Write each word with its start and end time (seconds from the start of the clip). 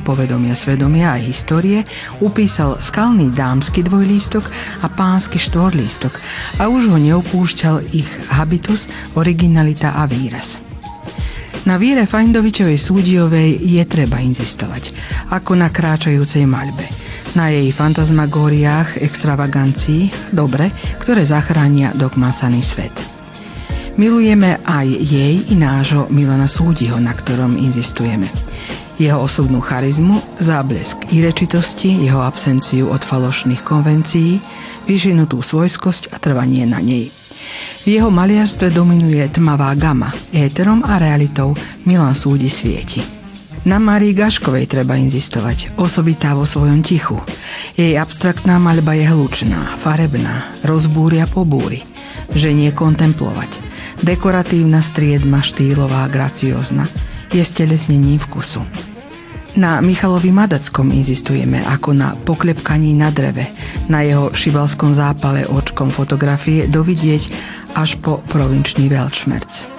povedomia, 0.00 0.54
svedomia 0.54 1.12
a 1.12 1.18
histórie 1.18 1.82
upísal 2.22 2.78
skalný 2.78 3.34
dámsky 3.34 3.82
dvojlístok 3.82 4.46
a 4.80 4.86
pánsky 4.86 5.42
štvorlístok 5.42 6.14
a 6.62 6.70
už 6.70 6.94
ho 6.94 6.98
neopúšťal 7.00 7.90
ich 7.90 8.08
habitus, 8.30 8.86
originalita 9.18 9.98
a 9.98 10.06
výraz. 10.06 10.62
Na 11.64 11.80
víre 11.80 12.04
Fajndovičovej 12.04 12.76
súdiovej 12.76 13.56
je 13.56 13.82
treba 13.88 14.20
inzistovať, 14.20 14.92
ako 15.32 15.56
na 15.56 15.72
kráčajúcej 15.72 16.44
maľbe. 16.44 16.84
Na 17.34 17.48
jej 17.48 17.72
fantasmagóriách, 17.72 19.00
extravagancii, 19.00 20.30
dobre, 20.30 20.68
ktoré 21.00 21.24
zachránia 21.24 21.96
dogmasaný 21.96 22.60
svet. 22.60 22.92
Milujeme 23.96 24.60
aj 24.60 24.86
jej 24.86 25.40
i 25.50 25.54
nášho 25.56 26.12
Milana 26.12 26.50
Súdiho, 26.50 27.00
na 27.00 27.16
ktorom 27.16 27.56
inzistujeme 27.56 28.43
jeho 28.98 29.18
osobnú 29.18 29.58
charizmu, 29.58 30.22
záblesk 30.38 31.10
irečitosti, 31.10 32.06
jeho 32.06 32.22
absenciu 32.22 32.90
od 32.90 33.02
falošných 33.02 33.62
konvencií, 33.66 34.38
vyžinutú 34.86 35.42
svojskosť 35.42 36.14
a 36.14 36.16
trvanie 36.22 36.64
na 36.68 36.78
nej. 36.78 37.10
V 37.84 38.00
jeho 38.00 38.08
maliarstve 38.08 38.72
dominuje 38.72 39.20
tmavá 39.28 39.74
gama, 39.76 40.08
éterom 40.32 40.80
a 40.86 40.96
realitou 40.96 41.52
Milan 41.84 42.16
súdi 42.16 42.48
svieti. 42.48 43.04
Na 43.64 43.80
Marii 43.80 44.12
Gaškovej 44.12 44.68
treba 44.68 44.92
inzistovať, 45.00 45.80
osobitá 45.80 46.36
vo 46.36 46.44
svojom 46.44 46.84
tichu. 46.84 47.16
Jej 47.80 47.96
abstraktná 47.96 48.60
maľba 48.60 48.92
je 48.92 49.08
hlučná, 49.08 49.56
farebná, 49.80 50.52
rozbúria 50.60 51.24
po 51.24 51.48
búri, 51.48 51.80
nie 52.36 52.68
kontemplovať. 52.76 53.64
Dekoratívna 54.04 54.84
striedma 54.84 55.40
štýlová, 55.40 56.04
graciózna, 56.12 56.84
je 57.34 57.42
stelesnením 57.42 58.22
vkusu. 58.22 58.62
Na 59.54 59.78
Michalovi 59.78 60.34
Madackom 60.34 60.90
inzistujeme 60.90 61.62
ako 61.62 61.94
na 61.94 62.18
poklepkaní 62.18 62.94
na 62.98 63.14
dreve, 63.14 63.46
na 63.86 64.02
jeho 64.02 64.34
šibalskom 64.34 64.90
zápale 64.94 65.46
očkom 65.46 65.94
fotografie 65.94 66.66
dovidieť 66.66 67.30
až 67.78 67.98
po 68.02 68.18
provinčný 68.26 68.90
veľčmerc. 68.90 69.70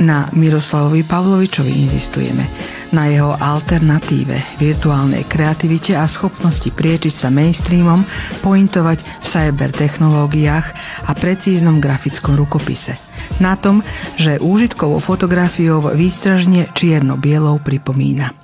Na 0.00 0.30
Miroslavovi 0.32 1.02
Pavlovičovi 1.04 1.74
inzistujeme, 1.74 2.46
na 2.94 3.10
jeho 3.10 3.34
alternatíve, 3.34 4.62
virtuálnej 4.62 5.26
kreativite 5.26 5.98
a 5.98 6.06
schopnosti 6.06 6.70
priečiť 6.70 7.12
sa 7.12 7.28
mainstreamom, 7.34 8.06
pointovať 8.40 9.04
v 9.04 9.26
cybertechnológiách 9.26 10.66
a 11.04 11.10
precíznom 11.18 11.82
grafickom 11.82 12.38
rukopise. 12.38 13.09
Na 13.38 13.54
tom, 13.54 13.86
že 14.18 14.42
úžitkovou 14.42 14.98
fotografiou 14.98 15.94
výstražne 15.94 16.66
čierno-bielou 16.74 17.62
pripomína. 17.62 18.34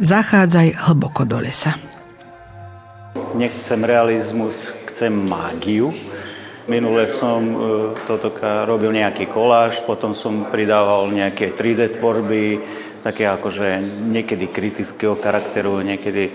Zachádzaj 0.00 0.88
hlboko 0.88 1.28
do 1.28 1.42
lesa. 1.42 1.76
Nechcem 3.36 3.84
realizmus, 3.84 4.72
chcem 4.88 5.12
mágiu 5.12 5.92
Minule 6.70 7.10
som 7.18 7.42
e, 7.42 7.56
toto 8.06 8.30
robil 8.40 8.94
nejaký 8.94 9.26
koláž, 9.26 9.82
potom 9.82 10.14
som 10.14 10.46
pridával 10.46 11.10
nejaké 11.10 11.50
3D 11.58 11.98
tvorby, 11.98 12.62
také 13.02 13.26
akože 13.26 13.82
niekedy 14.08 14.46
kritického 14.46 15.18
charakteru, 15.18 15.82
niekedy... 15.82 16.30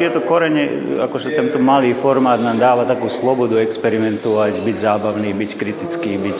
Tieto 0.00 0.24
korene, 0.24 0.96
akože 1.04 1.36
tento 1.36 1.60
malý 1.60 1.92
formát 1.92 2.40
nám 2.40 2.56
dáva 2.56 2.88
takú 2.88 3.12
slobodu 3.12 3.60
experimentovať, 3.60 4.64
byť 4.64 4.76
zábavný, 4.80 5.36
byť 5.36 5.50
kritický, 5.60 6.16
byť 6.16 6.38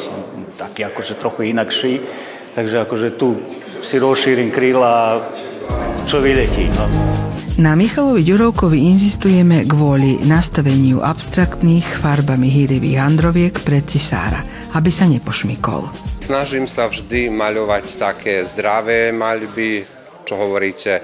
taký 0.57 0.89
akože 0.89 1.21
trochu 1.21 1.53
inakší. 1.53 1.95
Takže 2.57 2.85
akože 2.89 3.09
tu 3.17 3.41
si 3.85 3.97
rozšírim 4.01 4.53
kríla, 4.53 5.25
čo 6.09 6.21
vyletí. 6.21 6.69
No. 6.77 6.85
Na 7.61 7.77
Michalovi 7.77 8.25
Ďurovkovi 8.25 8.81
inzistujeme 8.93 9.69
kvôli 9.69 10.25
nastaveniu 10.25 11.05
abstraktných 11.05 11.85
farbami 11.85 12.49
hýrivých 12.49 12.97
androviek 12.97 13.55
pred 13.61 13.85
cisára, 13.85 14.41
aby 14.73 14.89
sa 14.89 15.05
nepošmykol. 15.05 16.12
Snažím 16.23 16.71
sa 16.71 16.87
vždy 16.87 17.35
maľovať 17.35 17.99
také 17.99 18.47
zdravé 18.47 19.11
maľby, 19.11 19.83
čo 20.23 20.39
hovoríte, 20.39 21.03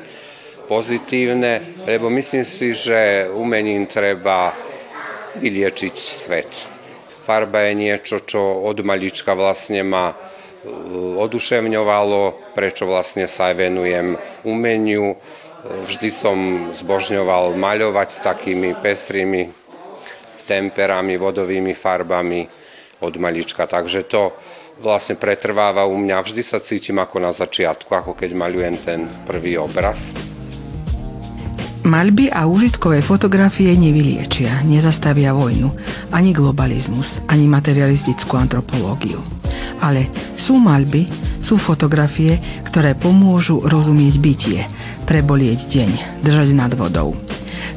pozitívne, 0.70 1.82
lebo 1.90 2.06
myslím 2.06 2.46
si, 2.46 2.70
že 2.70 3.26
umením 3.34 3.90
treba 3.90 4.54
vyliečiť 5.42 5.94
svet. 5.98 6.70
Farba 7.26 7.66
je 7.66 7.74
niečo, 7.74 8.22
čo 8.22 8.62
od 8.62 8.78
malička 8.86 9.34
vlastne 9.34 9.82
ma 9.82 10.14
uh, 10.14 10.18
oduševňovalo, 11.18 12.54
prečo 12.54 12.86
vlastne 12.86 13.26
sa 13.26 13.50
aj 13.50 13.54
venujem 13.58 14.14
umeniu 14.46 15.18
Vždy 15.68 16.08
som 16.14 16.38
zbožňoval 16.70 17.58
maľovať 17.58 18.08
s 18.08 18.18
takými 18.22 18.78
pestrými 18.78 19.50
temperami, 20.46 21.18
vodovými 21.18 21.74
farbami 21.74 22.46
od 23.02 23.14
malička. 23.18 23.66
Takže 23.66 24.06
to 24.06 24.30
vlastne 24.78 25.18
pretrváva 25.18 25.84
u 25.86 25.98
mňa. 25.98 26.22
Vždy 26.22 26.42
sa 26.42 26.62
cítim 26.62 26.98
ako 26.98 27.18
na 27.18 27.34
začiatku, 27.34 27.90
ako 27.90 28.14
keď 28.14 28.30
maľujem 28.34 28.76
ten 28.78 29.00
prvý 29.26 29.58
obraz. 29.58 30.14
Maľby 31.88 32.28
a 32.34 32.44
užitkové 32.44 33.00
fotografie 33.00 33.72
nevyliečia, 33.72 34.60
nezastavia 34.66 35.32
vojnu, 35.32 35.72
ani 36.12 36.36
globalizmus, 36.36 37.24
ani 37.30 37.48
materialistickú 37.48 38.36
antropológiu. 38.36 39.16
Ale 39.80 40.10
sú 40.36 40.58
maľby, 40.60 41.08
sú 41.40 41.56
fotografie, 41.56 42.36
ktoré 42.66 42.92
pomôžu 42.92 43.62
rozumieť 43.64 44.14
bytie, 44.20 44.60
prebolieť 45.08 45.60
deň, 45.70 45.90
držať 46.20 46.48
nad 46.52 46.72
vodou. 46.76 47.16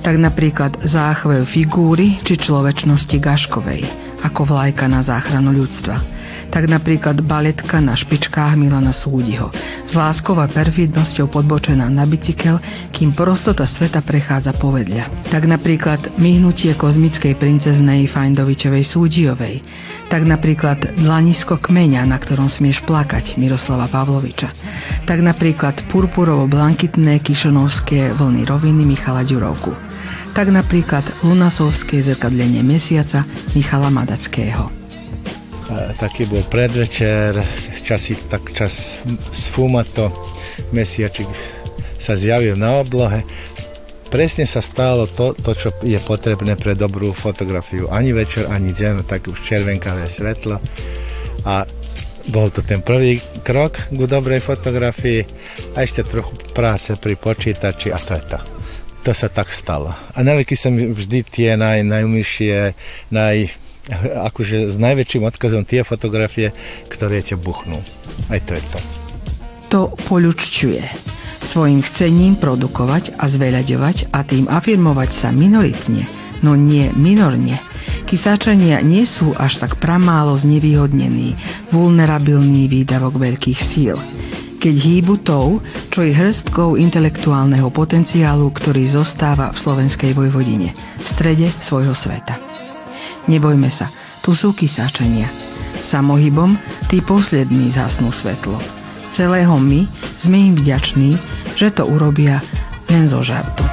Tak 0.02 0.18
napríklad 0.18 0.82
záchvev 0.82 1.46
figúry 1.46 2.20
či 2.26 2.36
človečnosti 2.36 3.16
Gaškovej, 3.16 3.86
ako 4.28 4.50
vlajka 4.50 4.92
na 4.92 5.06
záchranu 5.06 5.56
ľudstva– 5.56 5.96
tak 6.52 6.68
napríklad 6.68 7.24
baletka 7.24 7.80
na 7.80 7.96
špičkách 7.96 8.60
Milana 8.60 8.92
Súdiho, 8.92 9.56
s 9.88 9.96
láskou 9.96 10.36
a 10.38 10.52
perfidnosťou 10.52 11.32
podbočená 11.32 11.88
na 11.88 12.04
bicykel, 12.04 12.60
kým 12.92 13.16
prostota 13.16 13.64
sveta 13.64 14.04
prechádza 14.04 14.52
povedľa. 14.52 15.32
Tak 15.32 15.48
napríklad 15.48 16.20
myhnutie 16.20 16.76
kozmickej 16.76 17.40
princeznej 17.40 18.06
Fajndovičovej 18.12 18.84
Súdiovej, 18.84 19.64
tak 20.12 20.28
napríklad 20.28 21.00
dlanisko 21.00 21.56
kmeňa, 21.56 22.04
na 22.04 22.20
ktorom 22.20 22.52
smieš 22.52 22.84
plakať 22.84 23.40
Miroslava 23.40 23.88
Pavloviča, 23.88 24.52
tak 25.08 25.24
napríklad 25.24 25.80
purpurovo-blankitné 25.88 27.24
kišonovské 27.24 28.12
vlny 28.12 28.44
roviny 28.44 28.84
Michala 28.84 29.24
Ďurovku, 29.24 29.72
tak 30.36 30.52
napríklad 30.52 31.08
lunasovské 31.24 32.04
zrkadlenie 32.04 32.60
mesiaca 32.60 33.24
Michala 33.56 33.88
Madackého 33.88 34.81
taký 35.98 36.28
bol 36.28 36.44
predvečer, 36.48 37.40
časí, 37.82 38.16
tak 38.28 38.52
čas 38.52 39.00
sfumato, 39.32 40.12
mesiačik 40.76 41.28
sa 42.02 42.18
zjavil 42.18 42.58
na 42.58 42.82
oblohe. 42.82 43.24
Presne 44.12 44.44
sa 44.44 44.60
stalo 44.60 45.08
to, 45.08 45.32
to, 45.32 45.56
čo 45.56 45.70
je 45.88 45.96
potrebné 46.04 46.60
pre 46.60 46.76
dobrú 46.76 47.16
fotografiu. 47.16 47.88
Ani 47.88 48.12
večer, 48.12 48.52
ani 48.52 48.76
deň, 48.76 49.08
tak 49.08 49.32
už 49.32 49.40
červenkavé 49.40 50.12
svetlo. 50.12 50.60
A 51.48 51.64
bol 52.28 52.52
to 52.52 52.62
ten 52.62 52.84
prvý 52.84 53.24
krok 53.42 53.80
k 53.90 54.02
dobrej 54.06 54.44
fotografii 54.44 55.26
a 55.74 55.82
ešte 55.82 56.06
trochu 56.06 56.36
práce 56.54 56.94
pri 57.00 57.16
počítači 57.18 57.90
a 57.90 57.98
to 57.98 58.14
je 58.20 58.24
to. 58.36 58.40
To 59.02 59.12
sa 59.18 59.32
tak 59.34 59.50
stalo. 59.50 59.90
A 60.14 60.20
navyky 60.22 60.54
sa 60.54 60.70
mi 60.70 60.86
vždy 60.86 61.26
tie 61.26 61.58
naj, 61.58 61.82
najmyššie, 61.82 62.58
naj, 63.10 63.50
akože 64.32 64.72
s 64.72 64.76
najväčším 64.80 65.28
odkazom 65.28 65.64
tie 65.68 65.84
fotografie, 65.84 66.56
ktoré 66.88 67.22
ťa 67.22 67.38
buchnú. 67.38 67.84
Aj 68.32 68.40
to 68.42 68.56
je 68.58 68.64
to. 68.72 68.80
To 69.72 69.82
poľučťuje. 70.08 70.84
Svojim 71.42 71.82
chcením 71.82 72.38
produkovať 72.38 73.18
a 73.18 73.26
zveľaďovať 73.26 74.14
a 74.14 74.22
tým 74.22 74.46
afirmovať 74.46 75.10
sa 75.10 75.34
minoritne, 75.34 76.06
no 76.46 76.54
nie 76.54 76.94
minorne. 76.94 77.58
Kysáčania 78.06 78.84
nie 78.84 79.08
sú 79.08 79.34
až 79.34 79.64
tak 79.64 79.82
pramálo 79.82 80.38
znevýhodnení, 80.38 81.34
vulnerabilný 81.74 82.70
výdavok 82.70 83.18
veľkých 83.18 83.60
síl 83.60 83.98
keď 84.62 84.76
hýbu 84.78 85.26
tou, 85.26 85.58
čo 85.90 86.06
je 86.06 86.14
hrstkou 86.14 86.78
intelektuálneho 86.78 87.74
potenciálu, 87.74 88.54
ktorý 88.54 88.86
zostáva 88.86 89.50
v 89.50 89.58
slovenskej 89.58 90.14
vojvodine, 90.14 90.70
v 91.02 91.08
strede 91.10 91.50
svojho 91.58 91.98
sveta. 91.98 92.51
Nebojme 93.30 93.70
sa, 93.70 93.90
tu 94.22 94.34
sú 94.34 94.54
kysáčania. 94.54 95.30
Samohybom 95.82 96.58
tí 96.90 97.02
poslední 97.02 97.74
zhasnú 97.74 98.14
svetlo. 98.14 98.58
Z 99.02 99.26
celého 99.26 99.58
my 99.58 99.90
sme 100.18 100.38
im 100.52 100.54
vďační, 100.58 101.18
že 101.58 101.74
to 101.74 101.90
urobia 101.90 102.42
len 102.90 103.10
zo 103.10 103.26
žartu. 103.26 103.71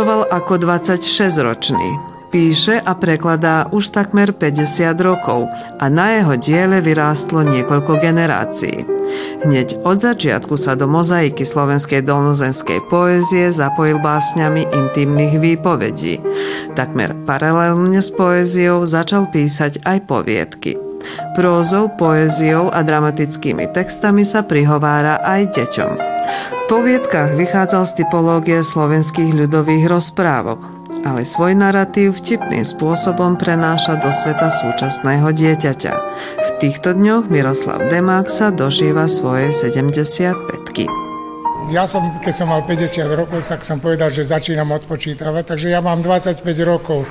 Debutoval 0.00 0.32
ako 0.32 0.64
26-ročný. 0.64 2.00
Píše 2.32 2.80
a 2.80 2.96
prekladá 2.96 3.68
už 3.68 3.92
takmer 3.92 4.32
50 4.32 4.96
rokov 4.96 5.44
a 5.76 5.92
na 5.92 6.16
jeho 6.16 6.40
diele 6.40 6.80
vyrástlo 6.80 7.44
niekoľko 7.44 8.00
generácií. 8.00 8.88
Hneď 9.44 9.84
od 9.84 10.00
začiatku 10.00 10.56
sa 10.56 10.72
do 10.72 10.88
mozaiky 10.88 11.44
slovenskej 11.44 12.00
dolnozenskej 12.00 12.80
poézie 12.88 13.52
zapojil 13.52 14.00
básňami 14.00 14.72
intimných 14.72 15.36
výpovedí. 15.36 16.16
Takmer 16.72 17.12
paralelne 17.28 18.00
s 18.00 18.08
poéziou 18.08 18.88
začal 18.88 19.28
písať 19.28 19.84
aj 19.84 20.08
poviedky. 20.08 20.80
Prózou, 21.36 21.92
poéziou 21.92 22.72
a 22.72 22.80
dramatickými 22.80 23.68
textami 23.76 24.24
sa 24.24 24.40
prihovára 24.48 25.20
aj 25.20 25.60
deťom. 25.60 25.92
V 26.70 26.78
poviedkách 26.78 27.34
vychádzal 27.34 27.82
z 27.82 27.92
typológie 27.98 28.62
slovenských 28.62 29.34
ľudových 29.34 29.90
rozprávok, 29.90 30.70
ale 31.02 31.26
svoj 31.26 31.58
narratív 31.58 32.22
vtipným 32.22 32.62
spôsobom 32.62 33.34
prenáša 33.34 33.98
do 33.98 34.14
sveta 34.14 34.54
súčasného 34.54 35.34
dieťaťa. 35.34 35.92
V 36.30 36.50
týchto 36.62 36.94
dňoch 36.94 37.26
Miroslav 37.26 37.90
Demák 37.90 38.30
sa 38.30 38.54
dožíva 38.54 39.10
svoje 39.10 39.50
75 39.50 40.86
ja 41.74 41.90
som, 41.90 42.22
keď 42.22 42.34
som 42.38 42.46
mal 42.46 42.62
50 42.62 43.02
rokov, 43.18 43.42
tak 43.42 43.66
som 43.66 43.82
povedal, 43.82 44.14
že 44.14 44.30
začínam 44.30 44.70
odpočítavať, 44.70 45.50
takže 45.50 45.74
ja 45.74 45.82
mám 45.82 46.06
25 46.06 46.38
rokov. 46.62 47.02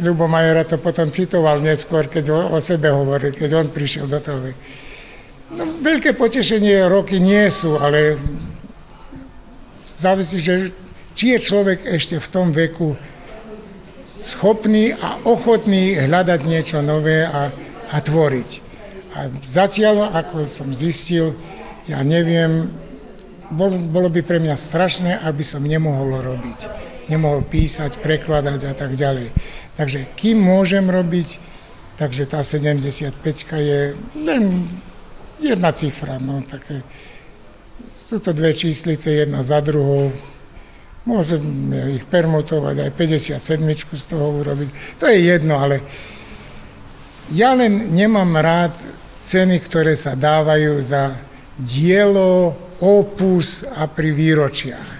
Ľubo 0.00 0.24
Majera 0.24 0.64
to 0.64 0.80
potom 0.80 1.12
citoval 1.12 1.60
neskôr, 1.60 2.08
keď 2.08 2.32
o, 2.32 2.56
o 2.56 2.64
sebe 2.64 2.88
hovoril, 2.88 3.36
keď 3.36 3.60
on 3.60 3.68
prišiel 3.68 4.08
do 4.08 4.24
toho. 4.24 4.56
No, 5.46 5.62
veľké 5.62 6.18
potešenie 6.18 6.90
roky 6.90 7.22
nie 7.22 7.46
sú, 7.54 7.78
ale 7.78 8.18
závisí, 9.86 10.42
že 10.42 10.74
či 11.14 11.32
je 11.32 11.38
človek 11.38 11.86
ešte 11.86 12.18
v 12.18 12.28
tom 12.28 12.50
veku 12.50 12.98
schopný 14.18 14.90
a 14.98 15.22
ochotný 15.22 15.94
hľadať 16.02 16.40
niečo 16.50 16.82
nové 16.82 17.22
a, 17.22 17.54
a 17.94 17.96
tvoriť. 18.02 18.50
A 19.16 19.30
zatiaľ, 19.46 20.12
ako 20.12 20.50
som 20.50 20.74
zistil, 20.74 21.38
ja 21.86 22.02
neviem, 22.02 22.66
bol, 23.54 23.78
bolo 23.78 24.10
by 24.10 24.26
pre 24.26 24.42
mňa 24.42 24.58
strašné, 24.58 25.22
aby 25.22 25.46
som 25.46 25.62
nemohol 25.62 26.26
robiť. 26.26 26.58
Nemohol 27.06 27.46
písať, 27.46 28.02
prekladať 28.02 28.66
a 28.66 28.74
tak 28.74 28.98
ďalej. 28.98 29.30
Takže 29.78 30.10
kým 30.18 30.42
môžem 30.42 30.90
robiť, 30.90 31.38
takže 31.96 32.26
tá 32.26 32.42
75 32.42 33.14
je 33.62 33.94
len 34.18 34.66
jedna 35.42 35.72
cifra. 35.72 36.16
No, 36.20 36.40
také, 36.44 36.80
sú 37.88 38.20
to 38.20 38.32
dve 38.32 38.54
číslice, 38.56 39.10
jedna 39.10 39.42
za 39.42 39.60
druhou, 39.60 40.12
Môžem 41.06 41.70
ich 41.94 42.02
permutovať, 42.02 42.82
aj 42.82 42.90
57 42.98 43.62
z 43.94 44.04
toho 44.10 44.42
urobiť. 44.42 44.98
To 44.98 45.06
je 45.06 45.18
jedno, 45.22 45.54
ale 45.54 45.78
ja 47.30 47.54
len 47.54 47.94
nemám 47.94 48.34
rád 48.34 48.74
ceny, 49.22 49.62
ktoré 49.62 49.94
sa 49.94 50.18
dávajú 50.18 50.82
za 50.82 51.14
dielo, 51.54 52.58
opus 52.82 53.62
a 53.62 53.86
pri 53.86 54.10
výročiach. 54.10 54.90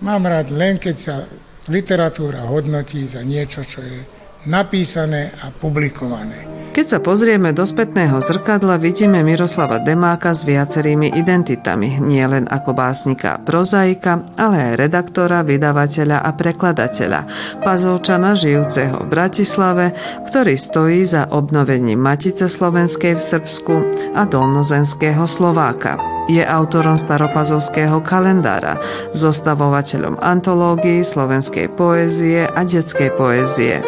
Mám 0.00 0.32
rád 0.32 0.48
len, 0.50 0.80
keď 0.80 0.96
sa 0.96 1.28
literatúra 1.68 2.48
hodnotí 2.48 3.04
za 3.04 3.20
niečo, 3.20 3.62
čo 3.68 3.84
je 3.84 4.00
napísané 4.46 5.34
a 5.42 5.50
publikované. 5.50 6.58
Keď 6.78 6.86
sa 6.86 7.02
pozrieme 7.02 7.50
do 7.50 7.66
spätného 7.66 8.22
zrkadla, 8.22 8.78
vidíme 8.78 9.18
Miroslava 9.26 9.82
Demáka 9.82 10.30
s 10.30 10.46
viacerými 10.46 11.10
identitami, 11.10 11.98
nielen 11.98 12.46
ako 12.46 12.70
básnika 12.70 13.34
a 13.34 13.42
prozaika, 13.42 14.22
ale 14.38 14.62
aj 14.62 14.86
redaktora, 14.86 15.42
vydavateľa 15.42 16.22
a 16.22 16.30
prekladateľa, 16.38 17.20
pazovčana 17.66 18.38
žijúceho 18.38 19.02
v 19.02 19.10
Bratislave, 19.10 19.90
ktorý 20.30 20.54
stojí 20.54 21.02
za 21.02 21.26
obnovením 21.34 21.98
Matice 21.98 22.46
Slovenskej 22.46 23.18
v 23.18 23.22
Srbsku 23.26 23.74
a 24.14 24.22
dolnozenského 24.22 25.26
Slováka. 25.26 26.17
Je 26.28 26.44
autorom 26.44 27.00
staropazovského 27.00 28.04
kalendára, 28.04 28.76
zostavovateľom 29.16 30.20
antológií 30.20 31.00
slovenskej 31.00 31.72
poézie 31.72 32.44
a 32.44 32.68
detskej 32.68 33.16
poézie. 33.16 33.80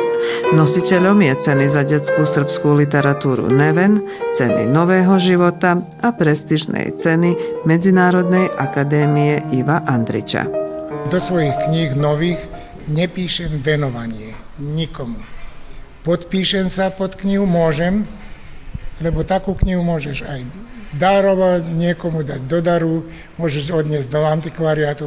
Nositeľom 0.57 1.21
je 1.21 1.35
ceny 1.37 1.69
za 1.69 1.85
detskú 1.85 2.25
srbskú 2.25 2.73
literatúru 2.81 3.53
Neven, 3.53 4.01
ceny 4.33 4.65
Nového 4.65 5.21
života 5.21 5.85
a 6.01 6.17
prestižnej 6.17 6.97
ceny 6.97 7.63
Medzinárodnej 7.69 8.49
akadémie 8.57 9.45
Iva 9.53 9.85
Andriča. 9.85 10.49
Do 11.13 11.21
svojich 11.21 11.55
kníh 11.69 11.93
nových 11.93 12.41
nepíšem 12.89 13.61
venovanie 13.61 14.33
nikomu. 14.57 15.21
Podpíšem 16.09 16.73
sa 16.73 16.89
pod 16.89 17.21
knihu, 17.21 17.45
môžem, 17.45 18.09
lebo 19.05 19.29
takú 19.29 19.53
knihu 19.53 19.85
môžeš 19.85 20.25
aj 20.25 20.41
darovať, 20.95 21.71
niekomu 21.71 22.27
dať 22.27 22.51
do 22.51 22.59
daru, 22.59 23.07
môžeš 23.39 23.71
odniesť 23.71 24.11
do 24.11 24.27
antikvariátu, 24.27 25.07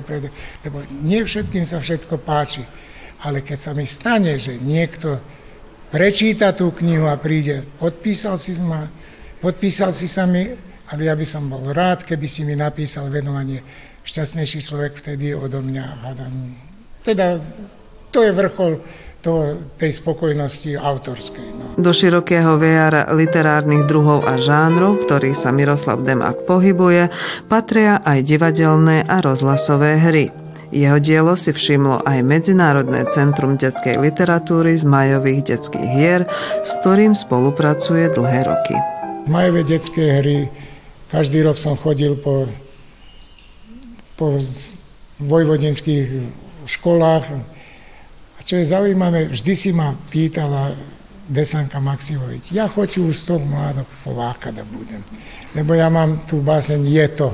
lebo 0.63 0.77
nie 1.03 1.19
všetkým 1.23 1.67
sa 1.67 1.83
všetko 1.83 2.23
páči. 2.23 2.63
Ale 3.23 3.43
keď 3.43 3.59
sa 3.59 3.71
mi 3.71 3.87
stane, 3.87 4.35
že 4.39 4.59
niekto 4.59 5.19
prečíta 5.91 6.51
tú 6.55 6.71
knihu 6.71 7.07
a 7.07 7.19
príde, 7.19 7.63
podpísal 7.79 8.35
si 8.39 8.55
ma, 8.59 8.87
podpísal 9.39 9.91
si 9.95 10.07
sa 10.07 10.27
mi, 10.27 10.47
ale 10.91 11.07
ja 11.07 11.15
by 11.15 11.25
som 11.27 11.47
bol 11.47 11.71
rád, 11.71 12.03
keby 12.03 12.27
si 12.27 12.43
mi 12.43 12.55
napísal 12.55 13.07
venovanie. 13.07 13.63
Šťastnejší 14.03 14.59
človek 14.59 14.99
vtedy 14.99 15.31
odo 15.31 15.63
mňa, 15.63 15.85
hádam. 16.03 16.59
Teda 17.07 17.39
to 18.11 18.19
je 18.21 18.31
vrchol 18.35 18.83
to, 19.23 19.55
tej 19.79 19.95
spokojnosti 19.95 20.75
autorskej. 20.75 21.47
No. 21.55 21.65
Do 21.79 21.95
širokého 21.95 22.59
VR 22.59 23.07
literárnych 23.15 23.87
druhov 23.87 24.27
a 24.27 24.35
žánrov, 24.35 24.99
v 24.99 25.03
ktorých 25.07 25.37
sa 25.39 25.55
Miroslav 25.55 26.03
Demák 26.03 26.43
pohybuje, 26.43 27.07
patria 27.47 28.03
aj 28.03 28.19
divadelné 28.27 29.07
a 29.07 29.23
rozhlasové 29.23 29.95
hry. 29.95 30.27
Jeho 30.73 30.97
dielo 30.99 31.39
si 31.39 31.55
všimlo 31.55 32.03
aj 32.03 32.19
Medzinárodné 32.25 33.07
centrum 33.15 33.55
detskej 33.55 33.95
literatúry 33.95 34.75
z 34.75 34.83
majových 34.83 35.55
detských 35.55 35.89
hier, 35.95 36.21
s 36.65 36.81
ktorým 36.83 37.15
spolupracuje 37.15 38.11
dlhé 38.11 38.41
roky. 38.43 38.75
Majové 39.29 39.63
detské 39.63 40.19
hry, 40.19 40.51
každý 41.13 41.47
rok 41.47 41.55
som 41.55 41.79
chodil 41.79 42.19
po, 42.19 42.49
po 44.19 44.41
vojvodinských 45.23 46.09
školách. 46.67 47.23
Čo 48.53 48.61
je 48.61 48.69
zaujímavé, 48.69 49.33
vždy 49.33 49.53
si 49.57 49.73
ma 49.73 49.97
pýtala 50.13 50.77
Desanka 51.25 51.81
Maxivović, 51.81 52.53
ja 52.53 52.69
hoću 52.69 53.09
uz 53.09 53.25
tog 53.25 53.41
mladog 53.41 53.89
Slovaka 53.89 54.53
da 54.53 54.61
budem, 54.61 55.01
lebo 55.57 55.73
ja 55.73 55.89
mám 55.89 56.21
tu 56.29 56.37
basen, 56.37 56.85
je 56.85 57.01
to, 57.17 57.33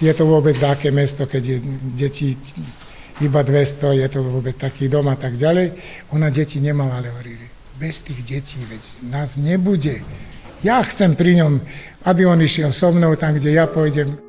je 0.00 0.08
to 0.16 0.24
vôbec 0.24 0.56
také 0.56 0.88
mesto, 0.88 1.28
keď 1.28 1.42
je 1.44 1.56
deti 2.00 2.32
iba 3.20 3.44
200, 3.44 4.00
je 4.00 4.08
to 4.08 4.24
vôbec 4.24 4.56
taký 4.56 4.88
dom 4.88 5.04
a 5.12 5.20
tak 5.20 5.36
ďalej. 5.36 5.76
Ona 6.16 6.32
deti 6.32 6.64
nemala, 6.64 7.04
ale 7.04 7.12
hovorili, 7.12 7.44
bez 7.76 8.08
tých 8.08 8.24
detí, 8.24 8.64
veď 8.64 9.04
nás 9.12 9.36
nebude. 9.36 10.00
Ja 10.64 10.80
chcem 10.80 11.12
pri 11.12 11.44
ňom, 11.44 11.60
aby 12.08 12.24
on 12.24 12.40
išiel 12.40 12.72
so 12.72 12.88
mnou 12.88 13.20
tam, 13.20 13.36
kde 13.36 13.52
ja 13.52 13.68
pôjdem. 13.68 14.23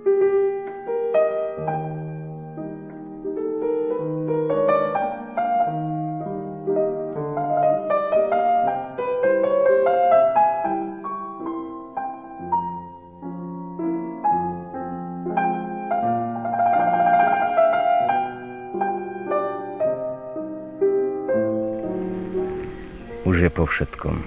Po 23.26 23.66
všetkom. 23.66 24.22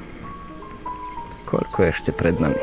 Koľko 1.46 1.76
je 1.86 1.88
ešte 1.94 2.10
pred 2.10 2.34
nami? 2.42 2.58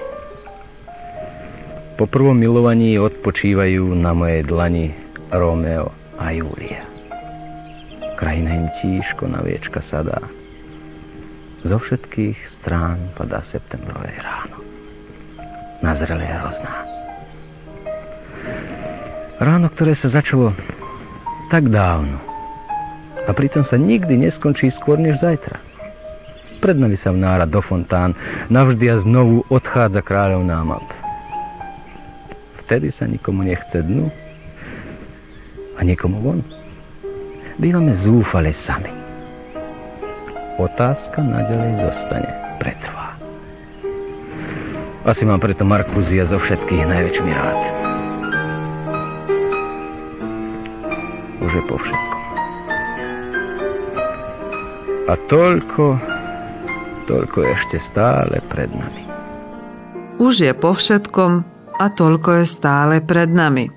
Po 1.96 2.04
prvom 2.12 2.36
milovaní 2.36 3.00
odpočívajú 3.00 3.96
na 3.96 4.12
mojej 4.12 4.44
dlani 4.44 4.92
Romeo 5.32 5.96
a 6.20 6.36
Julia. 6.36 6.84
Krajina 8.20 8.52
im 8.52 8.68
tížko 8.76 9.32
na 9.32 9.40
viečka 9.48 9.80
sadá. 9.80 10.20
Zo 11.64 11.80
všetkých 11.80 12.44
strán 12.44 13.00
padá 13.16 13.40
septembrové 13.40 14.12
ráno. 14.20 14.60
Nazrele 15.80 16.28
je 16.28 16.36
hrozná. 16.36 16.76
Ráno, 19.40 19.72
ktoré 19.72 19.96
sa 19.96 20.12
začalo 20.12 20.52
tak 21.48 21.72
dávno 21.72 22.20
a 23.24 23.32
pritom 23.32 23.64
sa 23.64 23.80
nikdy 23.80 24.20
neskončí 24.20 24.68
skôr 24.68 25.00
než 25.00 25.24
zajtra. 25.24 25.65
Pred 26.66 26.82
nami 26.82 26.98
sa 26.98 27.14
vnára 27.14 27.46
do 27.46 27.62
fontán, 27.62 28.18
navždy 28.50 28.90
a 28.90 28.98
znovu 28.98 29.46
odchádza 29.54 30.02
kráľov 30.02 30.50
námap. 30.50 30.82
Vtedy 32.66 32.90
sa 32.90 33.06
nikomu 33.06 33.46
nechce 33.46 33.86
dnu 33.86 34.10
a 35.78 35.86
niekomu 35.86 36.18
von. 36.26 36.42
Bývame 37.62 37.94
zúfale 37.94 38.50
sami. 38.50 38.90
Otázka 40.58 41.22
naďalej 41.22 41.86
zostane, 41.86 42.34
pretrvá. 42.58 43.14
Asi 45.06 45.22
mám 45.22 45.46
preto 45.46 45.70
Markúzia 45.70 46.26
zo 46.26 46.42
všetkých 46.42 46.82
najväčšmi 46.82 47.30
rád. 47.30 47.62
Už 51.46 51.52
je 51.54 51.64
po 51.70 51.78
všetkom. 51.78 52.24
A 55.06 55.14
toľko, 55.30 56.15
toľko 57.06 57.40
ešte 57.54 57.78
stále 57.78 58.42
pred 58.50 58.70
nami. 58.74 59.06
Už 60.18 60.46
je 60.46 60.54
po 60.56 60.74
všetkom 60.74 61.44
a 61.76 61.86
toľko 61.92 62.42
je 62.42 62.46
stále 62.48 62.96
pred 63.04 63.28
nami. 63.28 63.72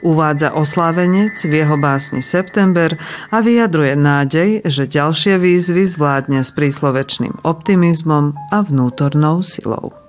Uvádza 0.00 0.54
oslávenec 0.54 1.36
v 1.42 1.52
jeho 1.62 1.76
básni 1.76 2.22
September 2.22 2.94
a 3.28 3.42
vyjadruje 3.42 3.98
nádej, 3.98 4.50
že 4.64 4.88
ďalšie 4.88 5.36
výzvy 5.42 5.84
zvládne 5.84 6.46
s 6.46 6.54
príslovečným 6.54 7.42
optimizmom 7.42 8.38
a 8.54 8.62
vnútornou 8.62 9.42
silou. 9.42 10.05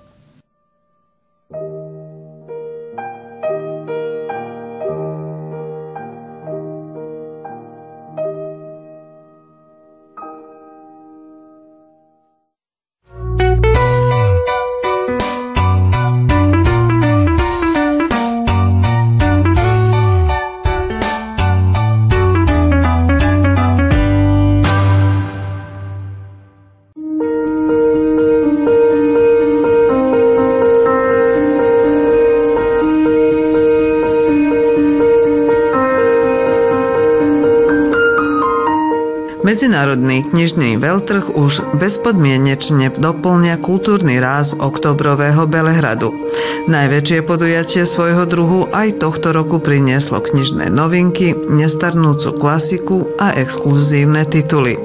Medzinárodný 39.58 40.22
knižný 40.22 40.78
veľtrh 40.78 41.34
už 41.34 41.82
bezpodmienečne 41.82 42.94
doplňa 42.94 43.58
kultúrny 43.58 44.22
ráz 44.22 44.54
oktobrového 44.54 45.50
Belehradu. 45.50 46.27
Najväčšie 46.68 47.24
podujatie 47.24 47.88
svojho 47.88 48.28
druhu 48.28 48.68
aj 48.76 49.00
tohto 49.00 49.32
roku 49.32 49.64
prinieslo 49.64 50.20
knižné 50.20 50.68
novinky, 50.68 51.32
nestarnúcu 51.48 52.36
klasiku 52.36 53.08
a 53.16 53.32
exkluzívne 53.32 54.28
tituly. 54.28 54.76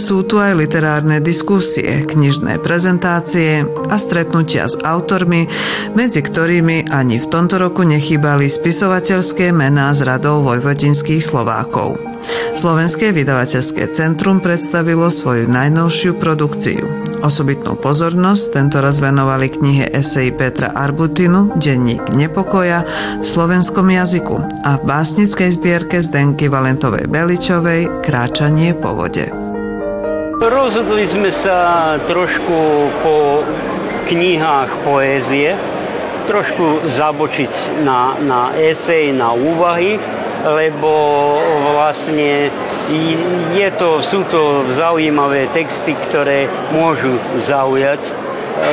Sú 0.00 0.24
tu 0.24 0.40
aj 0.40 0.56
literárne 0.56 1.20
diskusie, 1.20 2.06
knižné 2.06 2.62
prezentácie 2.64 3.66
a 3.66 3.96
stretnutia 4.00 4.70
s 4.70 4.78
autormi, 4.80 5.50
medzi 5.92 6.24
ktorými 6.24 6.88
ani 6.88 7.20
v 7.20 7.26
tomto 7.28 7.60
roku 7.60 7.84
nechýbali 7.84 8.48
spisovateľské 8.48 9.52
mená 9.52 9.92
z 9.92 10.08
radov 10.08 10.48
vojvodinských 10.48 11.20
Slovákov. 11.20 12.00
Slovenské 12.56 13.12
vydavateľské 13.12 13.90
centrum 13.92 14.38
predstavilo 14.38 15.12
svoju 15.12 15.50
najnovšiu 15.50 16.16
produkciu. 16.16 16.84
Osobitnú 17.18 17.74
pozornosť 17.74 18.44
tento 18.54 18.78
raz 18.78 19.02
venovali 19.02 19.50
knihe 19.50 19.90
esej 19.90 20.30
Petra 20.38 20.70
Arbutinu 20.70 21.50
Denník 21.58 22.14
nepokoja 22.14 22.86
v 23.18 23.26
slovenskom 23.26 23.90
jazyku 23.90 24.38
a 24.62 24.78
v 24.78 24.82
básnickej 24.86 25.50
zbierke 25.58 25.98
Zdenky 25.98 26.46
Valentovej 26.46 27.10
Beličovej 27.10 28.06
Kráčanie 28.06 28.70
po 28.78 28.94
vode. 28.94 29.26
Rozhodli 30.38 31.10
sme 31.10 31.34
sa 31.34 31.98
trošku 32.06 32.58
po 33.02 33.42
knihách 34.06 34.70
poézie, 34.86 35.58
trošku 36.30 36.86
zabočiť 36.86 37.82
na, 37.82 38.14
na 38.22 38.54
esej, 38.54 39.10
na 39.10 39.34
úvahy 39.34 39.98
lebo 40.44 40.90
vlastne 41.74 42.52
je 43.54 43.68
to, 43.74 44.00
sú 44.00 44.24
to 44.30 44.70
zaujímavé 44.72 45.50
texty, 45.50 45.98
ktoré 46.08 46.46
môžu 46.72 47.18
zaujať 47.42 48.00
e, 48.00 48.12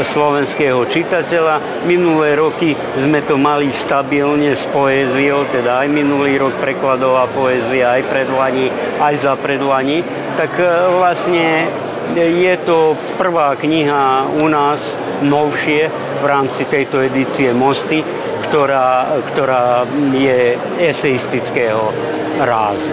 slovenského 0.07 0.86
čitateľa. 0.88 1.84
Minulé 1.89 2.38
roky 2.38 2.77
sme 2.95 3.19
to 3.25 3.36
mali 3.36 3.74
stabilne 3.74 4.53
s 4.55 4.63
poéziou, 4.72 5.43
teda 5.50 5.84
aj 5.84 5.88
minulý 5.91 6.38
rok 6.39 6.53
prekladová 6.62 7.27
poézia, 7.34 7.98
aj 7.98 8.03
predlani, 8.07 8.72
aj 9.01 9.15
za 9.19 9.34
predlani. 9.36 10.05
Tak 10.39 10.51
e, 10.62 10.67
vlastne 10.95 11.67
je 12.13 12.53
to 12.62 12.93
prvá 13.17 13.57
kniha 13.57 14.29
u 14.38 14.45
nás 14.45 14.93
novšie 15.25 15.89
v 16.22 16.25
rámci 16.25 16.69
tejto 16.69 17.01
edície 17.01 17.50
Mosty, 17.50 18.05
ktorá, 18.49 19.19
ktorá 19.33 19.83
je 20.13 20.57
eseistického 20.79 21.91
rázu. 22.43 22.91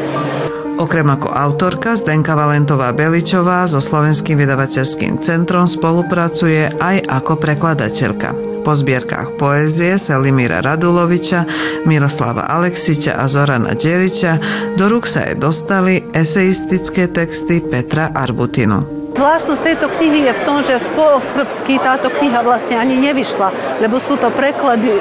Okrem 0.80 1.04
ako 1.04 1.28
autorka 1.30 1.94
Zdenka 1.94 2.32
Valentová 2.32 2.90
Beličová 2.96 3.68
so 3.68 3.78
Slovenským 3.78 4.40
vydavateľským 4.40 5.20
centrom 5.20 5.68
spolupracuje 5.68 6.74
aj 6.80 7.06
ako 7.06 7.38
prekladateľka. 7.38 8.34
Po 8.66 8.72
zbierkách 8.72 9.36
poézie 9.36 9.98
Selimíra 9.98 10.62
Raduloviča, 10.64 11.44
Miroslava 11.84 12.48
Alexiča 12.48 13.18
a 13.18 13.28
Zorana 13.28 13.74
Deriča 13.76 14.38
do 14.78 14.86
rúk 14.88 15.04
sa 15.06 15.28
jej 15.28 15.36
dostali 15.36 16.02
eseistické 16.14 17.10
texty 17.10 17.60
Petra 17.60 18.10
Arbutinu. 18.14 19.01
Zvláštnosť 19.22 19.62
tejto 19.62 19.86
knihy 19.86 20.26
je 20.26 20.32
v 20.34 20.42
tom, 20.42 20.58
že 20.66 20.82
po 20.98 21.22
srbsky 21.22 21.78
táto 21.78 22.10
kniha 22.10 22.42
vlastne 22.42 22.74
ani 22.74 22.98
nevyšla, 22.98 23.78
lebo 23.78 24.02
sú 24.02 24.18
to 24.18 24.34
preklady 24.34 24.90
e, 24.90 25.00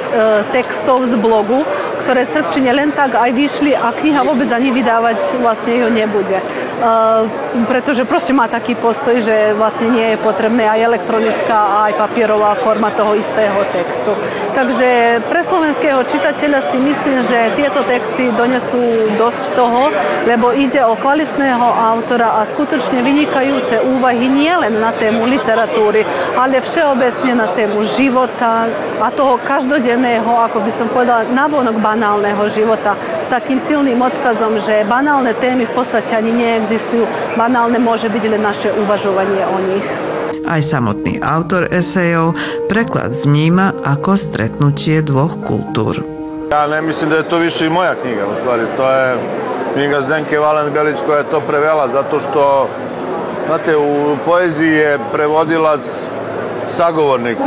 textov 0.54 1.02
z 1.10 1.18
blogu, 1.18 1.66
ktoré 2.06 2.22
v 2.22 2.38
Srbčine 2.38 2.70
len 2.70 2.94
tak 2.94 3.18
aj 3.18 3.34
vyšli 3.34 3.74
a 3.74 3.90
kniha 3.90 4.22
vôbec 4.22 4.46
ani 4.54 4.70
vydávať 4.70 5.42
vlastne 5.42 5.74
ju 5.74 5.90
nebude. 5.90 6.38
E, 6.82 7.64
pretože 7.70 8.04
proste 8.04 8.34
má 8.34 8.50
taký 8.50 8.74
postoj, 8.74 9.16
že 9.22 9.54
vlastne 9.54 9.88
nie 9.94 10.14
je 10.14 10.18
potrebné 10.18 10.66
aj 10.66 10.80
elektronická 10.82 11.88
aj 11.88 11.98
papierová 11.98 12.58
forma 12.58 12.90
toho 12.90 13.14
istého 13.14 13.62
textu. 13.70 14.12
Takže 14.52 15.22
pre 15.30 15.40
slovenského 15.46 16.02
čitateľa 16.02 16.60
si 16.62 16.76
myslím, 16.82 17.22
že 17.22 17.54
tieto 17.54 17.86
texty 17.86 18.34
donesú 18.34 19.14
dosť 19.14 19.44
toho, 19.56 19.94
lebo 20.26 20.50
ide 20.52 20.82
o 20.82 20.98
kvalitného 20.98 21.68
autora 21.94 22.38
a 22.38 22.46
skutočne 22.46 23.00
vynikajúce 23.00 23.80
úvahy 23.82 24.02
úvahy 24.02 24.26
nie 24.26 24.50
len 24.50 24.82
na 24.82 24.90
tému 24.90 25.30
literatúry, 25.30 26.02
ale 26.34 26.58
všeobecne 26.58 27.38
na 27.38 27.46
tému 27.54 27.86
života 27.86 28.66
a 28.98 29.08
toho 29.14 29.38
každodenného, 29.38 30.26
ako 30.26 30.58
by 30.58 30.72
som 30.74 30.90
povedala, 30.90 31.22
navonok 31.30 31.78
banálneho 31.78 32.42
života 32.50 32.98
s 33.22 33.30
takým 33.30 33.62
silným 33.62 34.02
odkazom, 34.02 34.58
že 34.58 34.82
banálne 34.82 35.38
témy 35.38 35.70
v 35.70 35.74
podstate 35.78 36.18
ani 36.18 36.34
neexistujú. 36.34 36.71
Banálne 37.36 37.78
môže 37.78 38.08
byť 38.08 38.24
len 38.32 38.42
naše 38.42 38.72
uvažovanie 38.72 39.44
o 39.44 39.58
nich. 39.60 39.86
Aj 40.48 40.62
samotný 40.62 41.20
autor 41.22 41.68
esejov 41.70 42.34
preklad 42.66 43.12
vníma 43.24 43.72
ako 43.84 44.16
stretnutie 44.16 45.04
dvoch 45.04 45.38
kultúr. 45.44 46.02
Ja 46.50 46.66
ne 46.66 46.82
mislim 46.82 47.10
da 47.10 47.16
je 47.16 47.28
to 47.28 47.38
više 47.38 47.66
i 47.66 47.72
moja 47.72 47.94
knjiga, 47.94 48.24
u 48.32 48.36
stvari 48.40 48.62
to 48.76 48.84
je 48.90 49.16
knjiga 49.74 50.00
Zdenke 50.00 50.38
Valen 50.38 50.72
Belić 50.72 50.96
koja 51.06 51.18
je 51.18 51.30
to 51.30 51.40
prevela 51.40 51.88
zato 51.88 52.20
što 52.20 52.68
Znate, 53.46 53.76
u 53.76 54.16
poeziji 54.24 54.72
je 54.72 54.98
prevodilac 55.12 56.08
sagovornik 56.68 57.38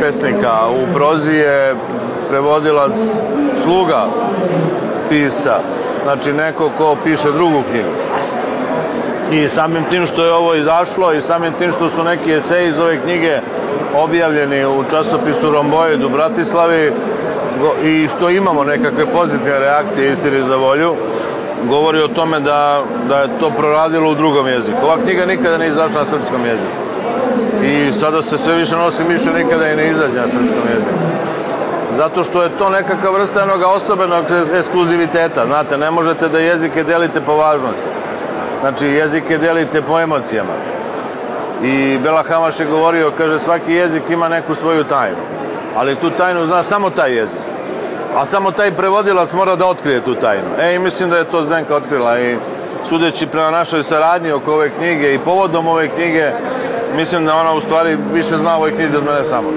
pesnika, 0.00 0.52
u 0.70 0.94
prozi 0.94 1.32
je 1.32 1.74
prevodilac 2.30 2.92
sluga 3.62 4.06
pisca, 5.08 5.54
znači 6.04 6.32
neko 6.32 6.70
ko 6.78 6.96
piše 7.04 7.32
drugu 7.32 7.62
knjigu. 7.70 8.03
I 9.34 9.48
samim 9.48 9.84
tim 9.90 10.06
što 10.06 10.24
je 10.24 10.32
ovo 10.32 10.54
izašlo 10.54 11.12
i 11.12 11.20
samim 11.20 11.52
tim 11.52 11.72
što 11.72 11.88
su 11.88 12.04
neki 12.04 12.34
eseji 12.34 12.68
iz 12.68 12.78
ove 12.78 13.00
knjige 13.00 13.38
objavljeni 13.96 14.66
u 14.66 14.84
časopisu 14.90 15.50
Romboid 15.50 16.04
u 16.04 16.08
Bratislavi 16.08 16.92
i 17.84 18.08
što 18.08 18.30
imamo 18.30 18.64
nekakve 18.64 19.06
pozitivne 19.06 19.58
reakcije 19.58 20.12
istini 20.12 20.42
za 20.42 20.56
volju, 20.56 20.94
govori 21.68 22.02
o 22.02 22.08
tome 22.08 22.40
da, 22.40 22.82
da 23.08 23.18
je 23.18 23.28
to 23.40 23.50
proradilo 23.50 24.10
u 24.10 24.14
drugom 24.14 24.46
jeziku. 24.46 24.78
Ova 24.82 24.96
knjiga 25.04 25.26
nikada 25.26 25.58
ne 25.58 25.68
izašla 25.68 26.00
na 26.00 26.04
srpskom 26.04 26.46
jeziku. 26.46 26.72
I 27.64 27.92
sada 27.92 28.22
se 28.22 28.38
sve 28.38 28.54
više 28.54 28.76
nosi 28.76 29.04
mišlju 29.04 29.32
nikada 29.32 29.68
i 29.68 29.76
ne 29.76 29.90
izađe 29.90 30.20
na 30.20 30.28
srpskom 30.28 30.62
jeziku. 30.74 30.98
Zato 31.96 32.24
što 32.24 32.42
je 32.42 32.58
to 32.58 32.68
nekakva 32.68 33.10
vrsta 33.10 33.40
jednog 33.40 33.62
osobenog 33.62 34.24
ekskluziviteta. 34.54 35.46
Znate, 35.46 35.78
ne 35.78 35.90
možete 35.90 36.28
da 36.28 36.38
jezike 36.38 36.84
delite 36.84 37.20
po 37.20 37.36
važnosti. 37.36 37.93
Znači, 38.64 38.86
jezike 38.86 39.38
delite 39.38 39.82
po 39.82 40.00
emocijama. 40.00 40.52
I 41.62 41.98
Bela 42.02 42.22
Hamaš 42.22 42.60
je 42.60 42.66
govorio, 42.66 43.12
kaže, 43.18 43.38
svaki 43.38 43.72
jezik 43.72 44.02
ima 44.10 44.28
neku 44.28 44.54
svoju 44.54 44.84
tajnu. 44.84 45.16
Ali 45.76 45.96
tu 45.96 46.10
tajnu 46.10 46.46
zna 46.46 46.62
samo 46.62 46.90
taj 46.90 47.12
jezik. 47.12 47.38
a 48.16 48.26
samo 48.26 48.50
taj 48.50 48.72
prevodilac 48.72 49.32
mora 49.32 49.56
da 49.56 49.66
otkrije 49.66 50.00
tu 50.00 50.14
tajnu. 50.14 50.48
E, 50.60 50.74
i 50.74 50.78
mislim 50.78 51.10
da 51.10 51.16
je 51.16 51.24
to 51.24 51.42
Zdenka 51.42 51.76
otkrila 51.76 52.20
i 52.20 52.36
sudeći 52.88 53.26
prema 53.26 53.50
našoj 53.50 53.82
saradnji 53.82 54.32
oko 54.32 54.52
ove 54.52 54.70
knjige 54.70 55.14
i 55.14 55.18
povodom 55.18 55.68
ove 55.68 55.88
knjige, 55.88 56.30
mislim 56.96 57.26
da 57.26 57.34
ona 57.34 57.52
u 57.52 57.60
stvari 57.60 57.98
više 58.12 58.36
zna 58.36 58.52
o 58.52 58.56
ovoj 58.56 58.76
knjizi 58.76 58.96
od 58.96 59.04
mene 59.04 59.24
samo. 59.24 59.48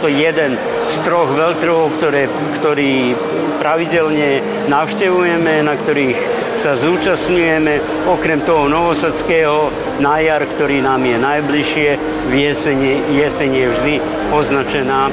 Toto 0.00 0.16
jeden 0.16 0.56
z 0.88 0.96
troch 1.04 1.28
veľtrhov, 1.28 2.00
ktoré, 2.00 2.24
ktorý 2.56 3.12
pravidelne 3.60 4.40
navštevujeme, 4.72 5.60
na 5.60 5.76
ktorých 5.76 6.16
sa 6.56 6.72
zúčastňujeme, 6.72 8.08
okrem 8.08 8.40
toho 8.48 8.64
novosadského 8.64 9.68
na 10.00 10.16
jar, 10.24 10.48
ktorý 10.56 10.80
nám 10.80 11.04
je 11.04 11.20
najbližšie, 11.20 11.88
v 12.00 12.32
jesene, 12.32 12.92
jesene 13.12 13.60
je 13.60 13.68
vždy 13.76 13.94
označená 14.32 15.12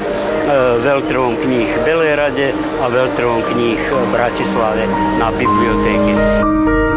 veľtrhom 0.80 1.36
kníh 1.36 1.68
Belerade 1.84 2.56
a 2.80 2.88
veľtrhom 2.88 3.44
kníh 3.52 3.80
Bratislave 4.08 4.88
na 5.20 5.28
bibliotéke. 5.36 6.87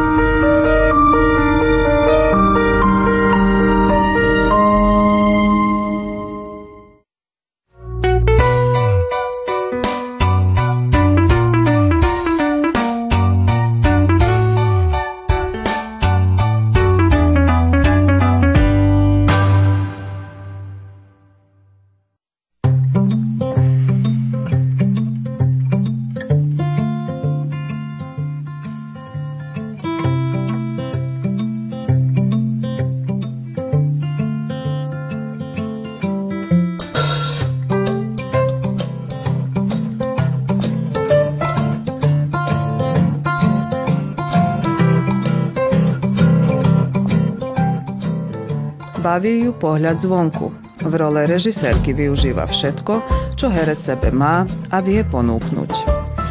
Baví 49.01 49.49
ju 49.49 49.57
pohľad 49.57 49.97
zvonku. 49.97 50.53
V 50.85 50.93
role 50.93 51.25
režisérky 51.25 51.89
využíva 51.89 52.45
všetko, 52.45 52.93
čo 53.33 53.49
herec 53.49 53.81
sebe 53.81 54.13
má 54.13 54.45
a 54.69 54.77
vie 54.77 55.01
ponúknuť. 55.01 55.73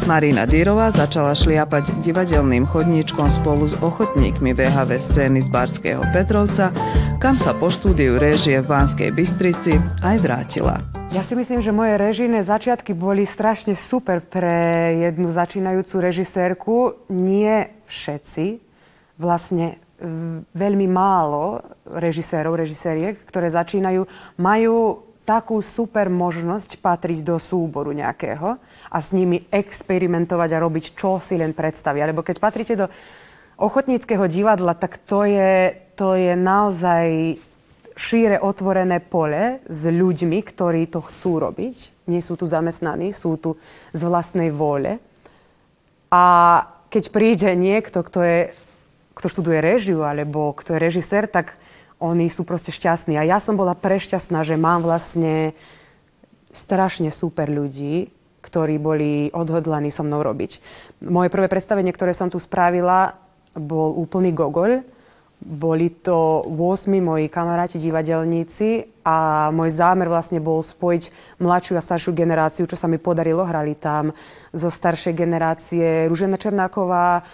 Marina 0.06 0.46
Dýrová 0.46 0.94
začala 0.94 1.34
šliapať 1.34 1.98
divadelným 1.98 2.62
chodníčkom 2.70 3.26
spolu 3.26 3.66
s 3.66 3.74
ochotníkmi 3.74 4.54
VHV 4.54 5.02
scény 5.02 5.42
z 5.42 5.50
Barského 5.50 6.06
Petrovca, 6.14 6.70
kam 7.18 7.42
sa 7.42 7.58
po 7.58 7.74
štúdiu 7.74 8.22
réžie 8.22 8.62
v 8.62 8.70
Banskej 8.70 9.10
Bystrici 9.18 9.74
aj 10.06 10.16
vrátila. 10.22 10.78
Ja 11.10 11.26
si 11.26 11.34
myslím, 11.34 11.58
že 11.58 11.74
moje 11.74 11.98
režijné 11.98 12.46
začiatky 12.46 12.94
boli 12.94 13.26
strašne 13.26 13.74
super 13.74 14.22
pre 14.22 14.94
jednu 15.10 15.34
začínajúcu 15.34 15.94
režisérku. 15.98 16.76
Nie 17.10 17.82
všetci 17.90 18.62
vlastne 19.18 19.82
veľmi 20.56 20.86
málo 20.88 21.60
režisérov, 21.84 22.56
režisériek, 22.56 23.20
ktoré 23.28 23.52
začínajú, 23.52 24.08
majú 24.40 25.04
takú 25.28 25.62
super 25.62 26.10
možnosť 26.10 26.82
patriť 26.82 27.22
do 27.22 27.38
súboru 27.38 27.94
nejakého 27.94 28.58
a 28.90 28.98
s 28.98 29.14
nimi 29.14 29.46
experimentovať 29.52 30.50
a 30.56 30.62
robiť, 30.62 30.84
čo 30.98 31.22
si 31.22 31.38
len 31.38 31.54
predstavia. 31.54 32.08
Lebo 32.08 32.26
keď 32.26 32.36
patríte 32.42 32.74
do 32.74 32.90
ochotníckého 33.60 34.26
divadla, 34.26 34.74
tak 34.74 34.98
to 35.04 35.22
je, 35.28 35.76
to 35.94 36.16
je 36.18 36.34
naozaj 36.34 37.36
šíre 37.94 38.40
otvorené 38.40 38.98
pole 38.98 39.60
s 39.68 39.84
ľuďmi, 39.84 40.40
ktorí 40.40 40.88
to 40.88 41.04
chcú 41.04 41.38
robiť. 41.38 42.08
Nie 42.08 42.24
sú 42.24 42.34
tu 42.40 42.48
zamestnaní, 42.48 43.12
sú 43.12 43.36
tu 43.36 43.60
z 43.92 44.02
vlastnej 44.08 44.48
vôle. 44.48 44.98
A 46.10 46.24
keď 46.90 47.04
príde 47.14 47.50
niekto, 47.54 48.02
kto 48.02 48.18
je 48.24 48.38
kto 49.20 49.28
študuje 49.28 49.60
režiu 49.60 50.00
alebo 50.00 50.56
kto 50.56 50.74
je 50.74 50.80
režisér, 50.80 51.28
tak 51.28 51.60
oni 52.00 52.32
sú 52.32 52.48
proste 52.48 52.72
šťastní. 52.72 53.20
A 53.20 53.28
ja 53.28 53.36
som 53.36 53.60
bola 53.60 53.76
prešťastná, 53.76 54.40
že 54.40 54.56
mám 54.56 54.80
vlastne 54.80 55.52
strašne 56.48 57.12
super 57.12 57.52
ľudí, 57.52 58.08
ktorí 58.40 58.80
boli 58.80 59.28
odhodlaní 59.36 59.92
so 59.92 60.00
mnou 60.00 60.24
robiť. 60.24 60.64
Moje 61.04 61.28
prvé 61.28 61.52
predstavenie, 61.52 61.92
ktoré 61.92 62.16
som 62.16 62.32
tu 62.32 62.40
spravila, 62.40 63.20
bol 63.52 63.92
úplný 64.00 64.32
gogol. 64.32 64.80
Boli 65.40 65.88
to 66.04 66.44
8 66.48 66.88
moji 67.00 67.28
kamaráti 67.32 67.80
divadelníci 67.80 69.00
a 69.04 69.48
môj 69.48 69.72
zámer 69.72 70.08
vlastne 70.08 70.36
bol 70.36 70.60
spojiť 70.60 71.36
mladšiu 71.40 71.76
a 71.76 71.84
staršiu 71.84 72.12
generáciu, 72.12 72.68
čo 72.68 72.76
sa 72.76 72.88
mi 72.88 73.00
podarilo. 73.00 73.44
Hrali 73.44 73.72
tam 73.76 74.12
zo 74.52 74.68
staršej 74.68 75.16
generácie 75.16 76.08
Ružena 76.12 76.36
Černáková, 76.36 77.24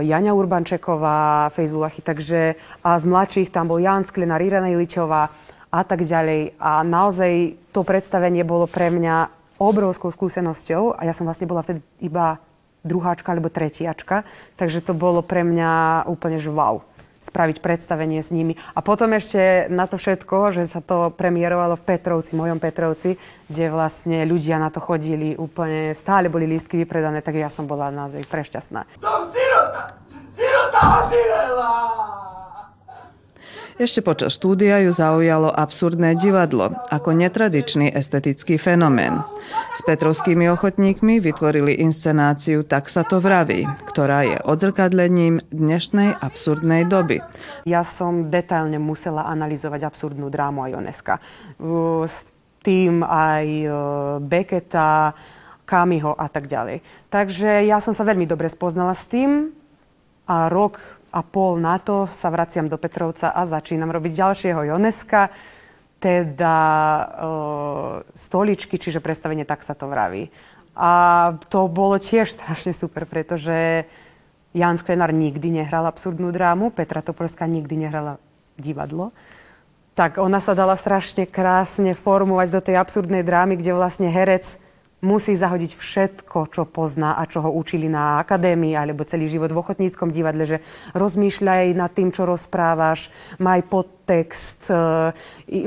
Jania 0.00 0.32
Urbančeková, 0.32 1.52
Fejzulachy, 1.52 2.00
takže 2.00 2.56
a 2.80 2.96
z 2.96 3.04
mladších 3.04 3.52
tam 3.52 3.68
bol 3.68 3.76
Jan 3.76 4.08
Sklenár, 4.08 4.40
Irena 4.40 4.72
Iličová 4.72 5.28
a 5.68 5.80
tak 5.84 6.08
ďalej. 6.08 6.56
A 6.56 6.80
naozaj 6.80 7.60
to 7.76 7.84
predstavenie 7.84 8.40
bolo 8.40 8.64
pre 8.64 8.88
mňa 8.88 9.28
obrovskou 9.60 10.08
skúsenosťou 10.08 10.96
a 10.96 11.04
ja 11.04 11.12
som 11.12 11.28
vlastne 11.28 11.48
bola 11.48 11.60
vtedy 11.60 11.84
iba 12.00 12.40
druháčka 12.86 13.34
alebo 13.34 13.52
tretiačka, 13.52 14.24
takže 14.56 14.80
to 14.80 14.94
bolo 14.94 15.20
pre 15.20 15.42
mňa 15.44 16.04
úplne 16.08 16.40
že 16.40 16.52
wow 16.52 16.80
spraviť 17.16 17.58
predstavenie 17.58 18.22
s 18.22 18.30
nimi. 18.30 18.54
A 18.78 18.78
potom 18.86 19.10
ešte 19.10 19.66
na 19.66 19.90
to 19.90 19.98
všetko, 19.98 20.54
že 20.54 20.70
sa 20.70 20.78
to 20.78 21.10
premiérovalo 21.10 21.74
v 21.74 21.82
Petrovci, 21.82 22.38
mojom 22.38 22.62
Petrovci, 22.62 23.18
kde 23.50 23.66
vlastne 23.66 24.22
ľudia 24.22 24.62
na 24.62 24.70
to 24.70 24.78
chodili 24.78 25.34
úplne, 25.34 25.90
stále 25.90 26.30
boli 26.30 26.46
lístky 26.46 26.78
vypredané, 26.78 27.26
tak 27.26 27.34
ja 27.34 27.50
som 27.50 27.66
bola 27.66 27.90
naozaj 27.90 28.22
prešťastná. 28.30 28.86
Som! 29.02 29.35
Ešte 33.76 34.00
počas 34.00 34.32
štúdia 34.32 34.80
ju 34.88 34.88
zaujalo 34.88 35.52
absurdné 35.52 36.16
divadlo 36.16 36.72
ako 36.88 37.12
netradičný 37.12 37.92
estetický 37.92 38.56
fenomén. 38.56 39.20
S 39.76 39.84
Petrovskými 39.84 40.48
ochotníkmi 40.48 41.20
vytvorili 41.20 41.84
inscenáciu 41.84 42.64
Tak 42.64 42.88
sa 42.88 43.04
to 43.04 43.20
vraví, 43.20 43.68
ktorá 43.92 44.24
je 44.24 44.40
odzrkadlením 44.48 45.44
dnešnej 45.52 46.16
absurdnej 46.24 46.88
doby. 46.88 47.20
Ja 47.68 47.84
som 47.84 48.32
detailne 48.32 48.80
musela 48.80 49.28
analyzovať 49.28 49.92
absurdnú 49.92 50.32
drámu 50.32 50.64
a 50.64 50.72
Joneska. 50.72 51.20
S 52.08 52.24
tým 52.64 53.04
aj 53.04 53.44
e, 53.44 53.68
Beketa, 54.24 55.12
Kamiho 55.68 56.16
a 56.16 56.32
tak 56.32 56.48
ďalej. 56.48 56.80
Takže 57.12 57.68
ja 57.68 57.76
som 57.84 57.92
sa 57.92 58.08
veľmi 58.08 58.24
dobre 58.24 58.48
spoznala 58.48 58.96
s 58.96 59.04
tým 59.04 59.52
a 60.26 60.50
rok 60.50 60.82
a 61.14 61.24
pol 61.24 61.56
na 61.56 61.78
to 61.80 62.04
sa 62.10 62.28
vraciam 62.28 62.68
do 62.68 62.76
Petrovca 62.76 63.32
a 63.32 63.48
začínam 63.48 63.88
robiť 63.88 64.12
ďalšieho 64.12 64.68
Joneska, 64.68 65.32
teda 65.96 66.56
e, 66.60 67.04
stoličky, 68.12 68.76
čiže 68.76 69.00
predstavenie 69.00 69.48
Tak 69.48 69.64
sa 69.64 69.72
to 69.72 69.88
vraví. 69.88 70.28
A 70.76 70.90
to 71.48 71.72
bolo 71.72 71.96
tiež 71.96 72.28
strašne 72.36 72.76
super, 72.76 73.08
pretože 73.08 73.88
Jan 74.52 74.76
Sklenár 74.76 75.12
nikdy 75.12 75.62
nehral 75.62 75.88
absurdnú 75.88 76.32
drámu, 76.32 76.72
Petra 76.72 77.00
Topolská 77.00 77.48
nikdy 77.48 77.88
nehrala 77.88 78.20
divadlo. 78.60 79.12
Tak 79.96 80.20
ona 80.20 80.44
sa 80.44 80.52
dala 80.52 80.76
strašne 80.76 81.24
krásne 81.24 81.96
formovať 81.96 82.48
do 82.52 82.60
tej 82.60 82.76
absurdnej 82.76 83.24
drámy, 83.24 83.56
kde 83.56 83.72
vlastne 83.72 84.12
herec 84.12 84.60
musí 85.04 85.36
zahodiť 85.36 85.76
všetko, 85.76 86.48
čo 86.48 86.64
pozná 86.64 87.20
a 87.20 87.28
čo 87.28 87.44
ho 87.44 87.52
učili 87.52 87.84
na 87.84 88.16
akadémii 88.24 88.72
alebo 88.72 89.04
celý 89.04 89.28
život 89.28 89.52
v 89.52 89.60
ochotníckom 89.60 90.08
divadle, 90.08 90.48
že 90.48 90.58
rozmýšľaj 90.96 91.76
nad 91.76 91.92
tým, 91.92 92.08
čo 92.08 92.24
rozprávaš, 92.24 93.12
maj 93.36 93.60
podtext, 93.68 94.72
e, 94.72 95.12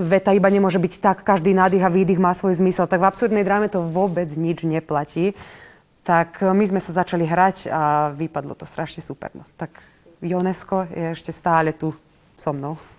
veta 0.01 0.33
iba 0.33 0.49
nemôže 0.49 0.81
byť 0.81 0.93
tak, 0.97 1.17
každý 1.21 1.53
nádych 1.53 1.85
a 1.85 1.93
výdych 1.93 2.17
má 2.17 2.33
svoj 2.33 2.57
zmysel. 2.57 2.89
Tak 2.89 3.05
v 3.05 3.09
absurdnej 3.09 3.45
dráme 3.45 3.69
to 3.69 3.85
vôbec 3.85 4.27
nič 4.33 4.65
neplatí. 4.65 5.37
Tak 6.01 6.41
e, 6.41 6.49
my 6.49 6.65
sme 6.65 6.81
sa 6.81 7.05
začali 7.05 7.29
hrať 7.29 7.69
a 7.69 8.09
vypadlo 8.17 8.57
to 8.57 8.65
strašne 8.65 9.05
super. 9.05 9.29
No. 9.37 9.45
Tak 9.61 9.77
Jonesko 10.25 10.89
je 10.89 11.13
ešte 11.13 11.29
stále 11.29 11.77
tu 11.77 11.93
so 12.33 12.49
mnou. 12.49 12.98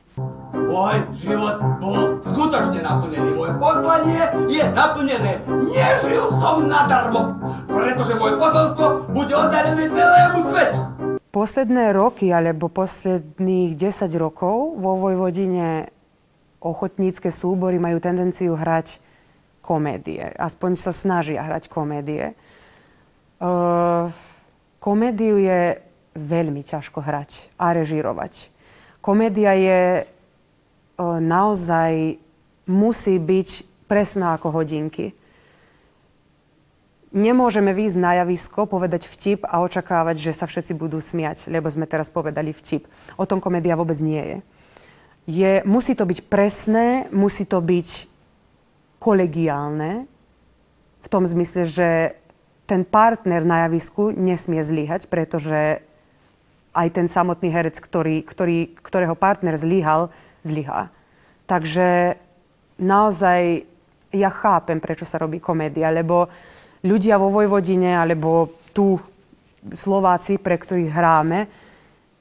Môj 0.55 0.97
život 1.15 1.59
bol 1.79 2.19
skutočne 2.23 2.83
naplnený. 2.83 3.31
Moje 3.35 3.53
poslanie 3.59 4.23
je 4.51 4.65
naplnené. 4.75 5.33
Nežil 5.47 6.25
som 6.39 6.67
nadarmo, 6.67 7.39
pretože 7.71 8.19
moje 8.19 8.35
posolstvo 8.39 9.11
bude 9.15 9.35
oddarené 9.35 9.87
celému 9.91 10.41
svetu. 10.51 10.81
posledné 11.31 11.95
roky 11.95 12.35
alebo 12.35 12.67
posledných 12.67 13.79
10 13.79 14.11
rokov 14.19 14.75
vo 14.83 14.99
Vojvodine 14.99 15.87
ochotnícke 16.59 17.31
súbory 17.31 17.79
majú 17.79 18.03
tendenciu 18.03 18.59
hrať 18.59 18.99
komédie. 19.63 20.27
Aspoň 20.37 20.71
sa 20.75 20.91
snažia 20.91 21.47
hrať 21.47 21.71
komédie. 21.71 22.35
Uh, 23.41 24.13
komédiu 24.83 25.39
je 25.41 25.79
veľmi 26.19 26.61
ťažko 26.61 27.01
hrať 27.01 27.55
a 27.57 27.73
režirovať. 27.73 28.53
Komédia 29.01 29.57
je 29.57 29.83
naozaj 31.01 32.21
musí 32.69 33.17
byť 33.17 33.49
presná 33.89 34.37
ako 34.37 34.63
hodinky. 34.63 35.17
Nemôžeme 37.11 37.75
výjsť 37.75 37.99
na 37.99 38.23
javisko, 38.23 38.71
povedať 38.71 39.11
vtip 39.11 39.43
a 39.43 39.67
očakávať, 39.67 40.23
že 40.23 40.37
sa 40.37 40.47
všetci 40.47 40.79
budú 40.79 41.03
smiať, 41.03 41.51
lebo 41.51 41.67
sme 41.67 41.91
teraz 41.91 42.07
povedali 42.07 42.55
vtip. 42.55 42.87
O 43.19 43.27
tom 43.27 43.43
komédia 43.43 43.75
vôbec 43.75 43.99
nie 43.99 44.23
je. 44.23 44.39
je 45.27 45.53
musí 45.67 45.99
to 45.99 46.07
byť 46.07 46.31
presné, 46.31 47.11
musí 47.11 47.51
to 47.51 47.59
byť 47.59 47.89
kolegiálne, 49.03 50.07
v 51.01 51.09
tom 51.09 51.25
zmysle, 51.25 51.65
že 51.65 51.89
ten 52.69 52.85
partner 52.85 53.43
na 53.43 53.67
javisku 53.67 54.13
nesmie 54.15 54.63
zlyhať, 54.63 55.09
pretože 55.09 55.83
aj 56.75 56.89
ten 56.95 57.07
samotný 57.11 57.51
herec, 57.51 57.77
ktorý, 57.79 58.23
ktorý, 58.23 58.75
ktorého 58.79 59.19
partner 59.19 59.59
zlyhal, 59.59 60.11
zlyhá. 60.47 60.89
Takže 61.51 62.15
naozaj 62.79 63.67
ja 64.15 64.31
chápem, 64.31 64.79
prečo 64.79 65.07
sa 65.07 65.19
robí 65.19 65.43
komédia, 65.43 65.91
lebo 65.91 66.31
ľudia 66.87 67.19
vo 67.19 67.31
Vojvodine 67.31 67.99
alebo 67.99 68.51
tu 68.71 68.99
Slováci, 69.61 70.41
pre 70.41 70.57
ktorých 70.57 70.95
hráme, 70.95 71.39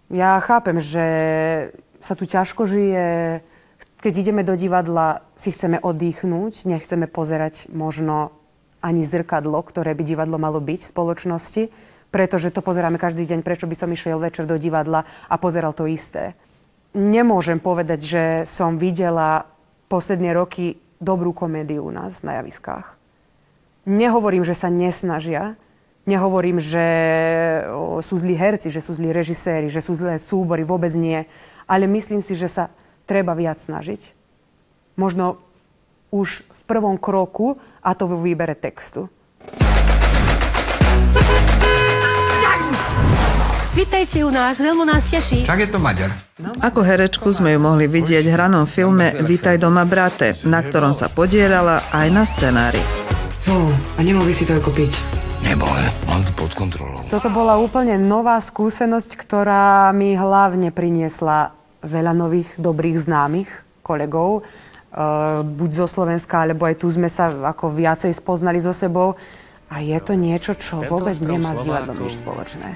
ja 0.10 0.42
chápem, 0.42 0.82
že 0.82 1.06
sa 2.02 2.18
tu 2.18 2.26
ťažko 2.26 2.66
žije, 2.66 3.40
keď 4.02 4.14
ideme 4.18 4.42
do 4.42 4.58
divadla, 4.58 5.22
si 5.38 5.54
chceme 5.54 5.78
oddychnúť, 5.78 6.66
nechceme 6.66 7.06
pozerať 7.06 7.70
možno 7.70 8.34
ani 8.80 9.04
zrkadlo, 9.04 9.60
ktoré 9.62 9.92
by 9.94 10.04
divadlo 10.08 10.40
malo 10.40 10.64
byť 10.64 10.80
v 10.82 10.92
spoločnosti, 10.92 11.64
pretože 12.10 12.50
to 12.50 12.66
pozeráme 12.66 12.98
každý 12.98 13.26
deň, 13.26 13.46
prečo 13.46 13.70
by 13.70 13.76
som 13.78 13.94
išiel 13.94 14.18
večer 14.18 14.50
do 14.50 14.58
divadla 14.58 15.06
a 15.30 15.36
pozeral 15.38 15.78
to 15.78 15.86
isté. 15.86 16.34
Nemôžem 16.98 17.62
povedať, 17.62 18.00
že 18.02 18.24
som 18.50 18.82
videla 18.82 19.46
posledné 19.90 20.34
roky 20.34 20.82
dobrú 20.98 21.34
komédiu 21.34 21.86
u 21.86 21.94
nás 21.94 22.26
na 22.26 22.42
javiskách. 22.42 22.98
Nehovorím, 23.86 24.42
že 24.42 24.58
sa 24.58 24.74
nesnažia, 24.74 25.54
nehovorím, 26.10 26.58
že 26.58 26.86
sú 28.02 28.18
zlí 28.18 28.34
herci, 28.34 28.74
že 28.74 28.82
sú 28.82 28.98
zlí 28.98 29.14
režiséri, 29.14 29.70
že 29.70 29.82
sú 29.82 29.94
zlé 29.94 30.18
súbory, 30.18 30.66
vôbec 30.66 30.94
nie. 30.98 31.30
Ale 31.70 31.86
myslím 31.86 32.22
si, 32.22 32.34
že 32.34 32.50
sa 32.50 32.74
treba 33.06 33.38
viac 33.38 33.62
snažiť. 33.62 34.18
Možno 34.98 35.42
už 36.10 36.42
v 36.42 36.62
prvom 36.66 36.98
kroku, 36.98 37.62
a 37.86 37.94
to 37.94 38.10
vo 38.10 38.18
výbere 38.18 38.58
textu. 38.58 39.10
Vítajte 43.70 44.26
u 44.26 44.34
nás, 44.34 44.58
veľmi 44.58 44.82
nás 44.82 45.14
teší. 45.14 45.46
Tak 45.46 45.62
je 45.62 45.70
to 45.70 45.78
Maďar. 45.78 46.10
Ako 46.58 46.82
herečku 46.82 47.30
sme 47.30 47.54
ju 47.54 47.62
mohli 47.62 47.86
vidieť 47.86 48.26
v 48.26 48.34
hranom 48.34 48.66
filme 48.66 49.14
Vítaj 49.22 49.62
doma 49.62 49.86
brate, 49.86 50.34
na 50.42 50.66
ktorom 50.66 50.98
sa 50.98 51.06
podielala 51.06 51.86
aj 51.94 52.08
na 52.10 52.26
scenári. 52.26 52.82
Co? 53.38 53.54
A 53.70 54.02
nemohol 54.02 54.26
by 54.26 54.34
si 54.34 54.50
to 54.50 54.58
ako 54.58 54.74
piť? 54.74 54.98
Neboj, 55.46 55.86
mám 56.10 56.26
to 56.26 56.34
pod 56.34 56.50
kontrolou. 56.58 57.06
Toto 57.14 57.30
bola 57.30 57.62
úplne 57.62 57.94
nová 58.02 58.42
skúsenosť, 58.42 59.14
ktorá 59.14 59.94
mi 59.94 60.18
hlavne 60.18 60.74
priniesla 60.74 61.54
veľa 61.86 62.18
nových 62.18 62.50
dobrých 62.58 62.98
známych 62.98 63.50
kolegov. 63.86 64.42
Uh, 64.90 65.46
buď 65.46 65.86
zo 65.86 65.88
Slovenska, 65.88 66.42
alebo 66.42 66.66
aj 66.66 66.82
tu 66.82 66.90
sme 66.90 67.06
sa 67.06 67.30
ako 67.30 67.70
viacej 67.70 68.18
spoznali 68.18 68.58
so 68.58 68.74
sebou. 68.74 69.14
A 69.70 69.86
je 69.86 70.00
to 70.02 70.18
niečo, 70.18 70.58
čo 70.58 70.82
vôbec 70.82 71.14
nemá 71.22 71.54
s 71.54 71.62
divadlom 71.62 71.94
nič 72.02 72.26
spoločné. 72.26 72.74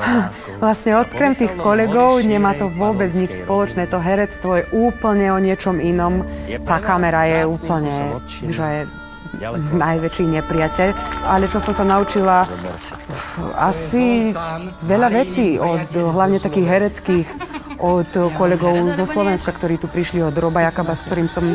Vlastne 0.64 0.96
odkrem 0.96 1.36
tých 1.36 1.52
kolegov 1.60 2.24
nemá 2.24 2.56
to 2.56 2.72
vôbec 2.72 3.12
nič 3.12 3.44
spoločné. 3.44 3.84
To 3.92 4.00
herectvo 4.00 4.56
je 4.56 4.64
úplne 4.72 5.36
o 5.36 5.38
niečom 5.38 5.76
inom. 5.84 6.24
Tá 6.64 6.80
kamera 6.80 7.28
je 7.28 7.40
úplne, 7.44 8.24
že 8.32 8.88
najväčší 9.76 10.24
nepriateľ. 10.40 10.88
Ale 11.28 11.44
čo 11.46 11.60
som 11.60 11.76
sa 11.76 11.84
naučila, 11.84 12.48
asi 13.54 14.32
veľa 14.80 15.08
vecí 15.12 15.60
od 15.60 15.92
hlavne 15.92 16.40
takých 16.40 16.66
hereckých, 16.66 17.28
od 17.80 18.08
kolegov 18.40 18.96
zo 18.96 19.04
Slovenska, 19.04 19.52
ktorí 19.52 19.76
tu 19.76 19.92
prišli 19.92 20.24
od 20.24 20.34
Roba 20.40 20.64
Jakaba, 20.64 20.96
s 20.96 21.04
ktorým 21.04 21.28
som 21.28 21.52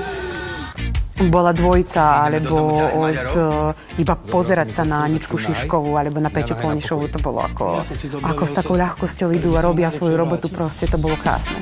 bola 1.15 1.55
dvojica, 1.55 2.27
alebo 2.27 2.75
od 2.75 3.27
uh, 3.39 3.71
iba 3.95 4.15
pozerať 4.19 4.69
sa 4.75 4.83
na 4.83 5.07
Aničku 5.07 5.39
Šiškovú 5.39 5.95
alebo 5.95 6.19
na 6.19 6.27
Peťu 6.27 6.59
Polnišovú, 6.59 7.07
to 7.07 7.23
bolo 7.23 7.39
ako, 7.39 7.79
ako 8.19 8.43
s 8.43 8.51
takou 8.51 8.75
ľahkosťou 8.75 9.31
idú 9.31 9.55
a 9.55 9.63
robia 9.63 9.87
svoju 9.87 10.19
robotu, 10.19 10.51
proste 10.51 10.91
to 10.91 10.99
bolo 10.99 11.15
krásne. 11.15 11.55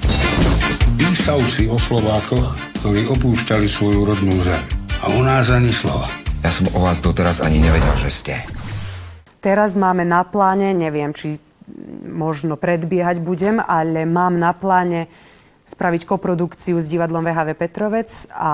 Písal 0.97 1.41
si 1.45 1.69
o 1.69 1.77
Slovákoch, 1.77 2.57
ktorí 2.81 3.05
opúšťali 3.13 3.69
svoju 3.69 4.01
rodnú 4.09 4.33
zem. 4.41 4.61
A 5.05 5.13
u 5.13 5.21
nás 5.21 5.53
ani 5.53 5.69
slova. 5.69 6.09
Ja 6.41 6.49
som 6.49 6.65
o 6.73 6.79
vás 6.81 6.97
doteraz 6.97 7.37
ani 7.39 7.61
nevedel, 7.61 7.93
že 8.01 8.09
ste. 8.09 8.33
Teraz 9.43 9.75
máme 9.77 10.07
na 10.07 10.23
pláne, 10.25 10.73
neviem, 10.73 11.11
či 11.13 11.37
možno 12.07 12.55
predbiehať 12.55 13.19
budem, 13.19 13.59
ale 13.59 14.07
mám 14.07 14.39
na 14.39 14.55
pláne 14.55 15.11
spraviť 15.73 16.05
koprodukciu 16.05 16.77
s 16.77 16.86
divadlom 16.86 17.25
VHV 17.25 17.49
Petrovec 17.57 18.29
a 18.29 18.51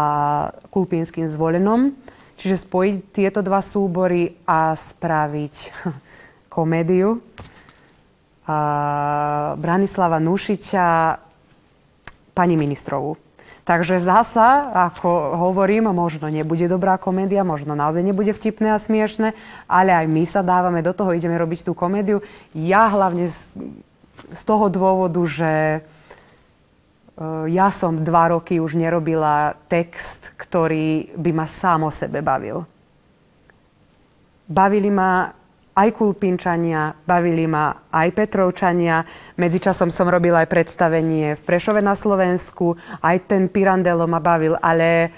Kulpínským 0.72 1.28
zvolenom. 1.28 1.92
Čiže 2.40 2.64
spojiť 2.64 2.96
tieto 3.12 3.44
dva 3.44 3.60
súbory 3.60 4.40
a 4.48 4.72
spraviť 4.72 5.56
komédiu. 6.56 7.20
A 8.48 8.58
Branislava 9.60 10.18
Nušiča, 10.24 11.20
pani 12.32 12.56
ministrovú. 12.56 13.20
Takže 13.68 14.02
zasa, 14.02 14.74
ako 14.90 15.38
hovorím, 15.38 15.94
možno 15.94 16.26
nebude 16.26 16.66
dobrá 16.66 16.98
komédia, 16.98 17.46
možno 17.46 17.78
naozaj 17.78 18.02
nebude 18.02 18.34
vtipné 18.34 18.74
a 18.74 18.82
smiešné, 18.82 19.38
ale 19.70 19.94
aj 19.94 20.10
my 20.10 20.24
sa 20.26 20.42
dávame 20.42 20.82
do 20.82 20.90
toho, 20.90 21.14
ideme 21.14 21.38
robiť 21.38 21.70
tú 21.70 21.78
komédiu. 21.78 22.26
Ja 22.58 22.90
hlavne 22.90 23.30
z, 23.30 23.54
z 24.34 24.42
toho 24.42 24.74
dôvodu, 24.74 25.22
že 25.30 25.86
ja 27.52 27.68
som 27.68 28.00
dva 28.00 28.32
roky 28.32 28.64
už 28.64 28.80
nerobila 28.80 29.52
text, 29.68 30.32
ktorý 30.40 31.12
by 31.20 31.32
ma 31.36 31.44
sám 31.44 31.84
o 31.84 31.92
sebe 31.92 32.24
bavil. 32.24 32.64
Bavili 34.48 34.88
ma 34.88 35.28
aj 35.76 35.90
Kulpinčania, 35.96 36.96
bavili 37.04 37.44
ma 37.48 37.92
aj 37.92 38.08
Petrovčania. 38.16 39.04
Medzičasom 39.36 39.92
som 39.92 40.08
robila 40.08 40.44
aj 40.44 40.52
predstavenie 40.52 41.36
v 41.36 41.42
Prešove 41.44 41.84
na 41.84 41.96
Slovensku, 41.96 42.80
aj 43.04 43.28
ten 43.28 43.52
Pirandello 43.52 44.08
ma 44.08 44.24
bavil, 44.24 44.56
ale 44.60 45.12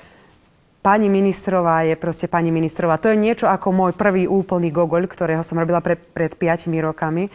pani 0.82 1.06
ministrová 1.06 1.86
je 1.86 1.94
proste 1.98 2.26
pani 2.26 2.50
ministrová. 2.50 2.98
To 2.98 3.14
je 3.14 3.18
niečo 3.18 3.46
ako 3.46 3.70
môj 3.74 3.92
prvý 3.94 4.26
úplný 4.26 4.74
gogoľ, 4.74 5.06
ktorého 5.06 5.46
som 5.46 5.62
robila 5.62 5.82
pre, 5.86 5.98
pred 5.98 6.34
5 6.34 6.70
rokami. 6.82 7.30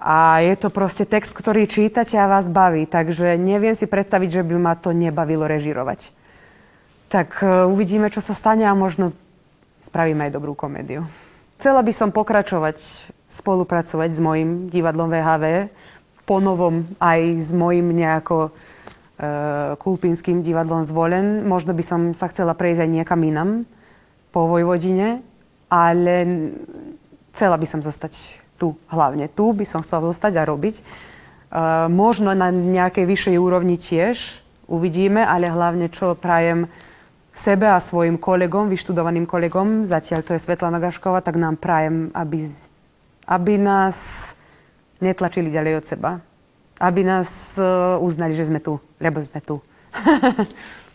A 0.00 0.40
je 0.40 0.56
to 0.56 0.72
proste 0.72 1.04
text, 1.04 1.36
ktorý 1.36 1.68
čítate 1.68 2.16
a 2.16 2.24
vás 2.24 2.48
baví. 2.48 2.88
Takže 2.88 3.36
neviem 3.36 3.76
si 3.76 3.84
predstaviť, 3.84 4.40
že 4.40 4.42
by 4.48 4.56
ma 4.56 4.72
to 4.72 4.96
nebavilo 4.96 5.44
režirovať. 5.44 6.08
Tak 7.12 7.44
uh, 7.44 7.68
uvidíme, 7.68 8.08
čo 8.08 8.24
sa 8.24 8.32
stane 8.32 8.64
a 8.64 8.72
možno 8.72 9.12
spravíme 9.84 10.28
aj 10.28 10.32
dobrú 10.32 10.56
komédiu. 10.56 11.04
Chcela 11.60 11.84
by 11.84 11.92
som 11.92 12.08
pokračovať, 12.08 12.80
spolupracovať 13.28 14.08
s 14.16 14.20
mojim 14.24 14.72
divadlom 14.72 15.12
VHV, 15.12 15.68
po 16.24 16.40
novom 16.40 16.88
aj 17.02 17.20
s 17.36 17.50
mojim 17.50 17.90
nejako 17.90 18.48
e, 18.48 18.50
kulpínskym 19.82 20.46
divadlom 20.46 20.86
zvolen. 20.86 21.42
Možno 21.42 21.74
by 21.74 21.82
som 21.82 22.00
sa 22.14 22.30
chcela 22.30 22.54
prejsť 22.54 22.86
aj 22.86 22.90
niekam 22.90 23.20
inam 23.26 23.50
po 24.30 24.46
Vojvodine, 24.46 25.26
ale 25.66 26.14
chcela 27.34 27.58
by 27.58 27.66
som 27.66 27.82
zostať 27.82 28.40
tu, 28.60 28.76
hlavne 28.92 29.32
tu 29.32 29.56
by 29.56 29.64
som 29.64 29.80
chcela 29.80 30.04
zostať 30.04 30.36
a 30.36 30.44
robiť. 30.44 30.76
E, 30.76 30.82
možno 31.88 32.36
na 32.36 32.52
nejakej 32.52 33.08
vyššej 33.08 33.36
úrovni 33.40 33.80
tiež 33.80 34.44
uvidíme, 34.68 35.24
ale 35.24 35.48
hlavne 35.48 35.88
čo 35.88 36.12
prajem 36.12 36.68
sebe 37.32 37.64
a 37.72 37.80
svojim 37.80 38.20
kolegom, 38.20 38.68
vyštudovaným 38.68 39.24
kolegom, 39.24 39.88
zatiaľ 39.88 40.20
to 40.20 40.36
je 40.36 40.44
Svetlana 40.44 40.76
Gaškova, 40.76 41.24
tak 41.24 41.40
nám 41.40 41.56
prajem, 41.56 42.12
aby, 42.12 42.44
aby 43.24 43.54
nás 43.56 43.96
netlačili 45.00 45.48
ďalej 45.48 45.80
od 45.80 45.84
seba. 45.88 46.10
Aby 46.80 47.04
nás 47.04 47.56
uh, 47.60 48.00
uznali, 48.00 48.32
že 48.36 48.48
sme 48.48 48.60
tu, 48.60 48.80
lebo 49.00 49.20
sme 49.20 49.40
tu. 49.40 49.60